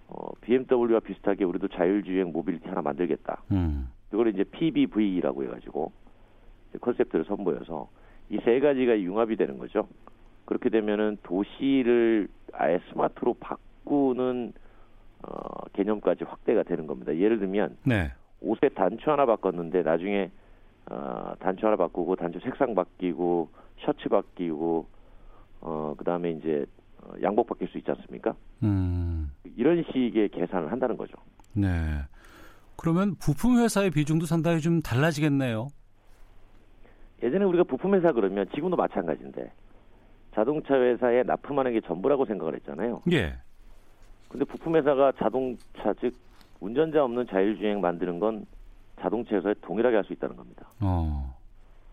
어, 0.08 0.30
BMW와 0.40 1.00
비슷하게 1.00 1.44
우리도 1.44 1.68
자율주행 1.68 2.32
모빌리티 2.32 2.68
하나 2.68 2.82
만들겠다. 2.82 3.42
음. 3.52 3.88
그걸 4.10 4.28
이제 4.28 4.44
PBV라고 4.44 5.44
해가지고 5.44 5.92
컨셉트를 6.80 7.24
선보여서 7.26 7.88
이 8.30 8.38
세 8.44 8.60
가지가 8.60 8.98
융합이 9.00 9.36
되는 9.36 9.58
거죠. 9.58 9.86
그렇게 10.46 10.68
되면은 10.70 11.18
도시를 11.22 12.28
아예 12.52 12.80
스마트로 12.90 13.34
바꾸는 13.34 14.52
어, 15.22 15.64
개념까지 15.74 16.24
확대가 16.24 16.62
되는 16.62 16.86
겁니다. 16.86 17.14
예를 17.16 17.38
들면 17.38 17.76
네. 17.84 18.10
옷에 18.42 18.68
단추 18.74 19.10
하나 19.10 19.24
바꿨는데 19.26 19.82
나중에 19.82 20.30
어, 20.90 21.32
단추 21.38 21.66
하나 21.66 21.76
바꾸고 21.76 22.16
단추 22.16 22.40
색상 22.40 22.74
바뀌고 22.74 23.48
셔츠 23.80 24.08
바뀌고 24.08 24.86
어, 25.60 25.94
그다음에 25.96 26.32
이제 26.32 26.66
어, 27.02 27.12
양복 27.22 27.46
바뀔 27.46 27.68
수 27.68 27.78
있지 27.78 27.90
않습니까? 27.90 28.34
음. 28.62 29.32
이런 29.56 29.84
식의 29.92 30.28
계산을 30.30 30.70
한다는 30.70 30.96
거죠. 30.96 31.14
네. 31.54 31.68
그러면 32.76 33.14
부품 33.16 33.58
회사의 33.58 33.90
비중도 33.90 34.26
상당히 34.26 34.60
좀 34.60 34.80
달라지겠네요. 34.80 35.68
예전에 37.22 37.44
우리가 37.44 37.64
부품 37.64 37.94
회사 37.94 38.10
그러면 38.12 38.46
지금도 38.54 38.76
마찬가지인데 38.76 39.52
자동차 40.34 40.74
회사에 40.74 41.22
납품하는 41.22 41.72
게 41.72 41.80
전부라고 41.82 42.24
생각을 42.26 42.54
했잖아요. 42.56 43.02
예. 43.12 43.34
근데 44.28 44.44
부품 44.44 44.74
회사가 44.74 45.12
자동차 45.18 45.94
즉 46.00 46.14
운전자 46.62 47.02
없는 47.04 47.26
자율주행 47.26 47.80
만드는 47.80 48.20
건 48.20 48.46
자동차 49.00 49.34
회사에 49.34 49.54
동일하게 49.62 49.96
할 49.96 50.04
수 50.04 50.12
있다는 50.12 50.36
겁니다. 50.36 50.68
어. 50.80 51.34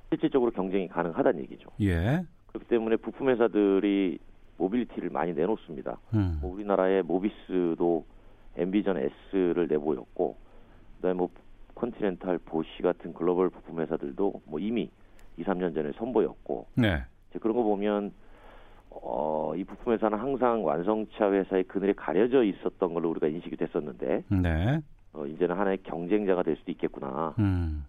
실질적으로 0.09 0.51
경쟁이 0.51 0.87
가능하다는 0.87 1.41
얘기죠. 1.41 1.69
예. 1.81 2.23
그렇기 2.47 2.67
때문에 2.67 2.95
부품 2.97 3.29
회사들이 3.29 4.19
모빌리티를 4.57 5.09
많이 5.09 5.33
내놓습니다. 5.33 5.97
음. 6.13 6.37
뭐 6.41 6.53
우리나라의 6.53 7.01
모비스도 7.03 8.05
엠비전 8.57 8.97
S를 9.31 9.67
내보였고, 9.67 10.35
그다음에 10.97 11.17
뭐 11.17 11.29
컨티넨탈, 11.75 12.39
보쉬 12.39 12.81
같은 12.83 13.13
글로벌 13.13 13.49
부품 13.49 13.79
회사들도 13.79 14.41
뭐 14.45 14.59
이미 14.59 14.89
2, 15.37 15.43
3년 15.43 15.73
전에 15.73 15.91
선보였고, 15.93 16.67
네. 16.75 17.03
이제 17.29 17.39
그런 17.39 17.55
거 17.55 17.63
보면 17.63 18.11
어, 18.91 19.53
이 19.55 19.63
부품 19.63 19.93
회사는 19.93 20.17
항상 20.17 20.65
완성차 20.65 21.31
회사의 21.31 21.63
그늘에 21.65 21.93
가려져 21.93 22.43
있었던 22.43 22.93
걸로 22.93 23.09
우리가 23.11 23.27
인식이 23.27 23.55
됐었는데, 23.55 24.23
네. 24.29 24.79
어, 25.13 25.25
이제는 25.25 25.55
하나의 25.55 25.79
경쟁자가 25.83 26.43
될 26.43 26.55
수도 26.57 26.71
있겠구나. 26.71 27.35
음. 27.39 27.85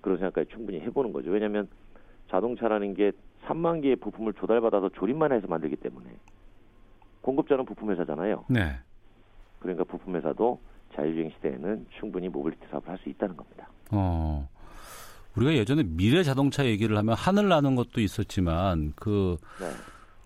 그런 0.00 0.18
생각까지 0.18 0.50
충분히 0.50 0.80
해보는 0.80 1.12
거죠. 1.12 1.30
왜냐하면 1.30 1.68
자동차라는 2.30 2.94
게 2.94 3.12
3만 3.46 3.82
개의 3.82 3.96
부품을 3.96 4.32
조달받아서 4.34 4.90
조립만 4.90 5.32
해서 5.32 5.46
만들기 5.46 5.76
때문에 5.76 6.10
공급자는 7.22 7.64
부품 7.64 7.90
회사잖아요. 7.90 8.44
네. 8.48 8.72
그러니까 9.60 9.84
부품 9.84 10.16
회사도 10.16 10.60
자율주행 10.94 11.30
시대에는 11.30 11.86
충분히 11.98 12.28
모빌리티 12.28 12.66
사업을 12.70 12.88
할 12.88 12.98
수 12.98 13.08
있다는 13.08 13.36
겁니다. 13.36 13.68
어. 13.90 14.48
우리가 15.36 15.54
예전에 15.54 15.82
미래 15.84 16.22
자동차 16.22 16.64
얘기를 16.64 16.96
하면 16.96 17.14
하늘 17.16 17.48
나는 17.48 17.74
것도 17.74 18.00
있었지만 18.00 18.92
그 18.94 19.36
네. 19.60 19.66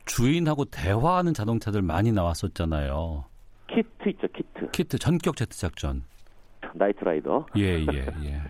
주인하고 0.09 0.65
대화하는 0.65 1.35
자동차들 1.35 1.83
많이 1.83 2.11
나왔었잖아요. 2.13 3.25
키트 3.69 4.09
있죠, 4.11 4.27
키트. 4.29 4.71
키트 4.73 4.99
전격 4.99 5.37
Z 5.37 5.57
작전. 5.57 6.03
나이트라이더. 6.75 7.47
예, 7.57 7.81
예, 7.81 8.07
예. 8.25 8.43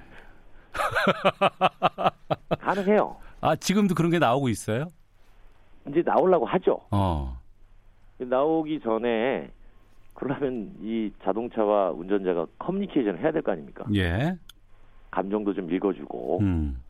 가능해요. 2.60 3.16
아, 3.40 3.56
지금도 3.56 3.94
그런 3.94 4.10
게 4.10 4.18
나오고 4.18 4.48
있어요? 4.48 4.86
이제 5.88 6.02
나오려고 6.04 6.46
하죠. 6.46 6.80
어. 6.90 7.38
나오기 8.18 8.80
전에 8.80 9.50
그러면 10.14 10.72
이 10.82 11.12
자동차와 11.22 11.90
운전자가 11.92 12.46
커뮤니케이션을 12.58 13.20
해야 13.20 13.30
될 13.32 13.42
거 13.42 13.52
아닙니까? 13.52 13.84
예. 13.94 14.36
감정도 15.10 15.54
좀 15.54 15.70
읽어주고, 15.72 16.38
음. 16.40 16.82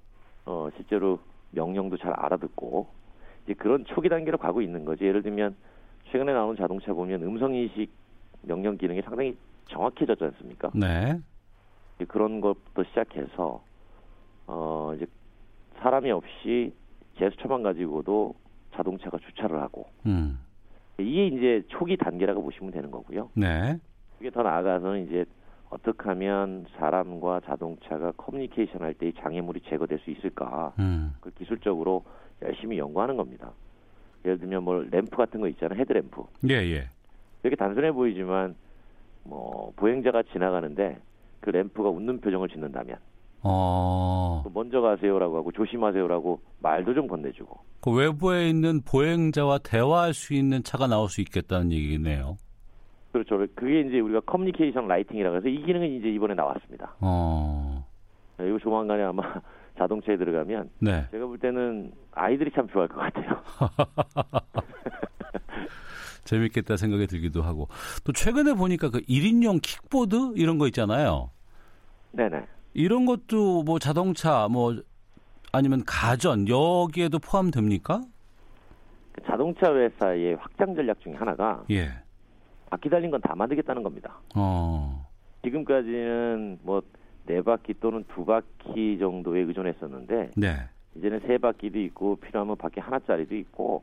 어, 0.47 0.69
실제로 0.77 1.19
명령도 1.53 1.99
잘 1.99 2.13
알아듣고, 2.15 2.89
이제 3.49 3.55
그런 3.55 3.87
초기 3.87 4.11
단계로 4.11 4.37
가고 4.37 4.61
있는 4.61 4.85
거지. 4.85 5.05
예를 5.05 5.23
들면, 5.23 5.57
최근에 6.11 6.35
나오는 6.35 6.55
자동차 6.57 6.93
보면 6.93 7.23
음성 7.23 7.55
인식 7.55 7.91
명령 8.43 8.77
기능이 8.77 9.01
상당히 9.01 9.37
정확해졌지 9.69 10.23
않습니까? 10.23 10.71
네. 10.75 11.19
이제 11.97 12.05
그런 12.05 12.43
것부터 12.43 12.85
시작해서, 12.85 13.65
어, 14.47 14.93
이제 14.95 15.07
사람이 15.79 16.11
없이 16.11 16.75
제스처만 17.17 17.63
가지고도 17.63 18.35
자동차가 18.75 19.17
주차를 19.17 19.59
하고, 19.63 19.87
음. 20.05 20.39
이게 20.99 21.29
이제 21.29 21.63
초기 21.69 21.97
단계라고 21.97 22.43
보시면 22.43 22.71
되는 22.71 22.91
거고요. 22.91 23.31
네. 23.35 23.79
그게 24.19 24.31
더 24.31 24.43
나아가서는 24.43 25.07
이제 25.07 25.25
어떻게 25.71 26.09
하면 26.09 26.67
사람과 26.79 27.41
자동차가 27.45 28.13
커뮤니케이션 28.13 28.83
할 28.83 28.95
때 28.95 29.09
이 29.09 29.13
장애물이 29.21 29.61
제거될 29.69 29.99
수 30.01 30.11
있을까? 30.11 30.73
음. 30.79 31.15
그 31.21 31.31
기술적으로 31.33 32.05
열심히 32.43 32.79
연구하는 32.79 33.17
겁니다. 33.17 33.53
예를 34.25 34.39
들면 34.39 34.63
뭐 34.65 34.85
램프 34.91 35.17
같은 35.17 35.41
거 35.41 35.49
있잖아요. 35.49 35.79
헤드램프. 35.79 36.23
예, 36.49 36.55
예. 36.55 36.89
되게 37.43 37.55
단순해 37.57 37.93
보이지만 37.93 38.55
뭐 39.25 39.73
보행자가 39.77 40.23
지나가는데 40.33 40.99
그 41.41 41.51
램프가 41.51 41.89
웃는 41.91 42.21
표정을 42.21 42.49
짓는다면 42.49 42.97
어. 43.43 44.41
또 44.45 44.51
먼저 44.51 44.81
가세요라고 44.81 45.37
하고 45.37 45.53
조심하세요라고 45.53 46.41
말도 46.61 46.95
좀 46.95 47.07
건네주고 47.07 47.59
그 47.81 47.93
외부에 47.93 48.49
있는 48.49 48.81
보행자와 48.83 49.59
대화할 49.59 50.15
수 50.15 50.35
있는 50.35 50.63
차가 50.65 50.87
나올 50.89 51.09
수 51.09 51.21
있겠다는 51.21 51.71
얘기네요. 51.73 52.37
그렇죠. 53.13 53.39
그게 53.55 53.81
이제 53.81 54.01
우리가 54.01 54.21
커뮤니케이션 54.21 54.87
라이팅이라고 54.87 55.37
해서 55.37 55.49
이 55.49 55.63
기능은 55.63 55.89
이제 55.93 56.09
이번에 56.09 56.35
나왔습니다. 56.35 56.95
어. 57.01 57.87
네, 58.39 58.49
이거 58.49 58.59
조만간에 58.59 59.03
아마 59.03 59.23
자동차에 59.79 60.17
들어가면 60.17 60.71
네. 60.81 61.07
제가 61.11 61.27
볼 61.27 61.39
때는 61.39 61.93
아이들이 62.13 62.51
참 62.53 62.69
좋아할 62.69 62.89
것 62.89 62.97
같아요. 62.97 63.43
재밌겠다 66.25 66.77
생각이 66.77 67.07
들기도 67.07 67.43
하고 67.43 67.69
또 68.05 68.13
최근에 68.13 68.53
보니까 68.53 68.91
그 68.91 69.01
1인용 69.01 69.63
킥보드 69.63 70.33
이런 70.37 70.59
거 70.59 70.67
있잖아요. 70.67 71.31
네네. 72.13 72.43
이런 72.75 73.07
것도 73.07 73.63
뭐 73.63 73.79
자동차 73.79 74.47
뭐 74.49 74.77
아니면 75.53 75.83
가전 75.87 76.47
여기에도 76.49 77.19
포함됩니까? 77.19 78.03
자동차 79.27 79.75
회사의 79.75 80.37
확장 80.37 80.75
전략 80.75 81.01
중에 81.01 81.15
하나가 81.15 81.65
예. 81.71 81.91
바퀴 82.71 82.89
달린 82.89 83.11
건 83.11 83.21
다 83.21 83.35
만들겠다는 83.35 83.83
겁니다. 83.83 84.19
어. 84.37 85.07
지금까지는 85.43 86.59
뭐 86.63 86.83
네 87.27 87.43
바퀴 87.43 87.75
또는 87.79 88.05
두 88.15 88.25
바퀴 88.25 88.99
정도에 88.99 89.41
의존했었는데 89.41 90.31
네. 90.35 90.55
이제는 90.97 91.21
세 91.27 91.37
바퀴도 91.37 91.79
있고 91.81 92.17
필요하면 92.17 92.57
바퀴 92.57 92.81
하나짜리도 92.81 93.37
있고 93.37 93.83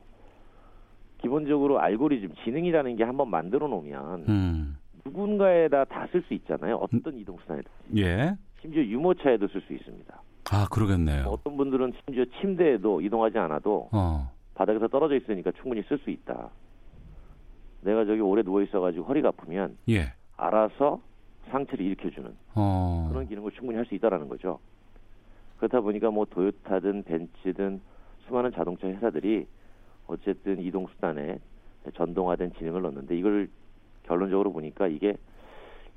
기본적으로 1.18 1.78
알고리즘 1.78 2.34
지능이라는 2.42 2.96
게 2.96 3.04
한번 3.04 3.30
만들어 3.30 3.68
놓으면 3.68 4.24
음. 4.28 4.76
누군가에다 5.04 5.84
다 5.84 6.08
쓸 6.12 6.22
수 6.26 6.34
있잖아요. 6.34 6.74
어떤 6.76 7.16
이동 7.16 7.38
수단에다. 7.42 7.70
예. 7.98 8.34
심지어 8.60 8.82
유모차에도 8.82 9.46
쓸 9.46 9.60
수 9.60 9.72
있습니다. 9.72 10.20
아, 10.50 10.66
그러겠네요. 10.72 11.26
어떤 11.28 11.56
분들은 11.56 11.92
심지어 12.04 12.24
침대에도 12.40 13.00
이동하지 13.00 13.38
않아도 13.38 13.88
어. 13.92 14.28
바닥에서 14.56 14.88
떨어져 14.88 15.14
있으니까 15.14 15.52
충분히 15.62 15.82
쓸 15.84 15.98
수 15.98 16.10
있다. 16.10 16.50
내가 17.86 18.04
저기 18.04 18.20
오래 18.20 18.42
누워 18.42 18.62
있어가지고 18.62 19.04
허리가 19.04 19.28
아프면 19.28 19.76
예. 19.88 20.12
알아서 20.36 21.00
상체를 21.50 21.86
일으켜주는 21.86 22.36
어. 22.56 23.06
그런 23.10 23.28
기능을 23.28 23.52
충분히 23.52 23.76
할 23.76 23.86
수 23.86 23.94
있다라는 23.94 24.28
거죠. 24.28 24.58
그렇다 25.58 25.80
보니까 25.80 26.10
뭐 26.10 26.26
도요타든 26.26 27.04
벤츠든 27.04 27.80
수많은 28.26 28.50
자동차 28.52 28.88
회사들이 28.88 29.46
어쨌든 30.08 30.60
이동 30.60 30.86
수단에 30.88 31.38
전동화된 31.94 32.54
지능을 32.58 32.82
넣는데 32.82 33.16
이걸 33.16 33.48
결론적으로 34.02 34.52
보니까 34.52 34.88
이게 34.88 35.16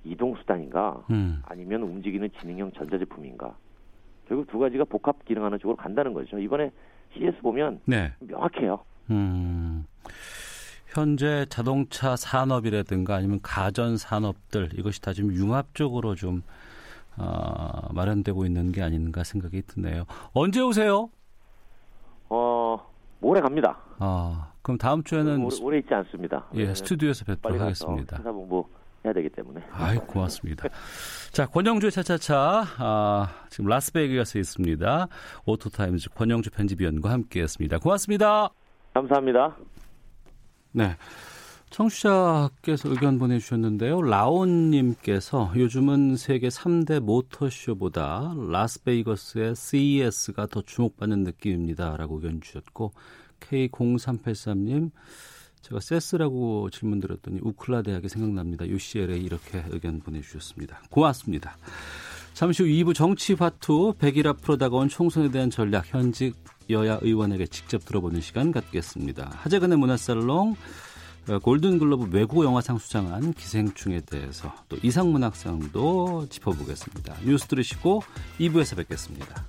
이동 0.04 0.36
수단인가 0.36 1.04
음. 1.10 1.42
아니면 1.46 1.82
움직이는 1.82 2.30
지능형 2.40 2.72
전자제품인가 2.74 3.58
결국 4.28 4.48
두 4.48 4.60
가지가 4.60 4.86
복합 4.86 5.26
기능하는 5.26 5.58
쪽으로 5.58 5.76
간다는 5.76 6.14
거죠. 6.14 6.38
이번에 6.38 6.72
CS 7.14 7.42
보면 7.42 7.82
네. 7.86 8.14
명확해요. 8.20 8.80
음. 9.10 9.84
현재 10.90 11.46
자동차 11.50 12.16
산업이라든가 12.16 13.16
아니면 13.16 13.40
가전 13.44 13.98
산업들 13.98 14.70
이것이 14.78 15.02
다 15.02 15.14
지금 15.14 15.32
융합적으로 15.34 16.16
좀 16.16 16.42
어, 17.16 17.94
마련되고 17.94 18.46
있는 18.46 18.72
게 18.72 18.82
아닌가 18.82 19.24
생각이 19.24 19.62
드네요. 19.68 20.06
언제 20.34 20.62
오세요? 20.62 21.10
어 22.30 22.78
모레 23.20 23.42
갑니다. 23.42 23.78
아, 24.00 24.52
그럼 24.62 24.78
다음 24.78 25.04
주에는 25.04 25.44
오래, 25.44 25.56
오래 25.62 25.78
있지 25.80 25.94
않습니다. 25.94 26.48
예, 26.56 26.74
스튜디오에서 26.74 27.26
뵙도록 27.26 27.60
하겠습니다. 27.60 28.18
회사 28.18 28.32
공부 28.32 28.66
해야 29.06 29.14
되기 29.14 29.30
때문에. 29.30 29.62
아이, 29.72 29.98
고맙습니다. 29.98 30.68
자, 31.32 31.46
권용주의 31.46 31.92
차차차, 31.92 32.66
아, 32.78 33.28
지금 33.50 33.68
라스베이거스에 33.68 34.40
있습니다. 34.40 35.08
오토타임즈 35.46 36.10
권용주 36.12 36.52
편집위원과 36.52 37.10
함께 37.10 37.42
했습니다. 37.42 37.78
고맙습니다. 37.80 38.50
감사합니다. 38.94 39.56
네. 40.72 40.96
청취자께서 41.70 42.90
의견 42.90 43.20
보내주셨는데요. 43.20 44.02
라온님께서 44.02 45.54
요즘은 45.56 46.18
세계 46.18 46.48
3대 46.48 47.00
모터쇼보다 47.00 48.34
라스베이거스의 48.50 49.56
CES가 49.56 50.48
더 50.48 50.62
주목받는 50.62 51.24
느낌입니다. 51.24 51.96
라고 51.96 52.16
의견 52.16 52.42
주셨고, 52.42 52.92
K0383님, 53.40 54.92
제가 55.62 55.80
세스라고 55.80 56.70
질문 56.72 57.00
드렸더니 57.00 57.40
우클라 57.44 57.84
대학이 57.84 58.10
생각납니다. 58.10 58.68
UCLA 58.68 59.22
이렇게 59.22 59.64
의견 59.70 60.00
보내주셨습니다. 60.00 60.82
고맙습니다. 60.90 61.58
잠시 62.34 62.64
후 62.64 62.70
2부 62.70 62.96
정치 62.96 63.34
화투 63.34 63.96
100일 64.00 64.28
앞으로 64.28 64.58
다가온 64.58 64.88
총선에 64.88 65.30
대한 65.30 65.50
전략 65.50 65.94
현직 65.94 66.36
여야 66.70 67.00
의원에게 67.02 67.48
직접 67.48 67.84
들어보는 67.86 68.22
시간 68.22 68.52
갖겠습니다. 68.52 69.32
하재근의 69.36 69.78
문화살롱 69.78 70.56
골든글로브 71.42 72.10
외국 72.12 72.44
영화상 72.44 72.78
수상한 72.78 73.34
기생충에 73.34 74.02
대해서 74.02 74.54
또 74.68 74.78
이상문학상도 74.82 76.28
짚어보겠습니다. 76.30 77.18
뉴스 77.24 77.46
들으시고 77.48 78.02
2부에서 78.40 78.78
뵙겠습니다. 78.78 79.48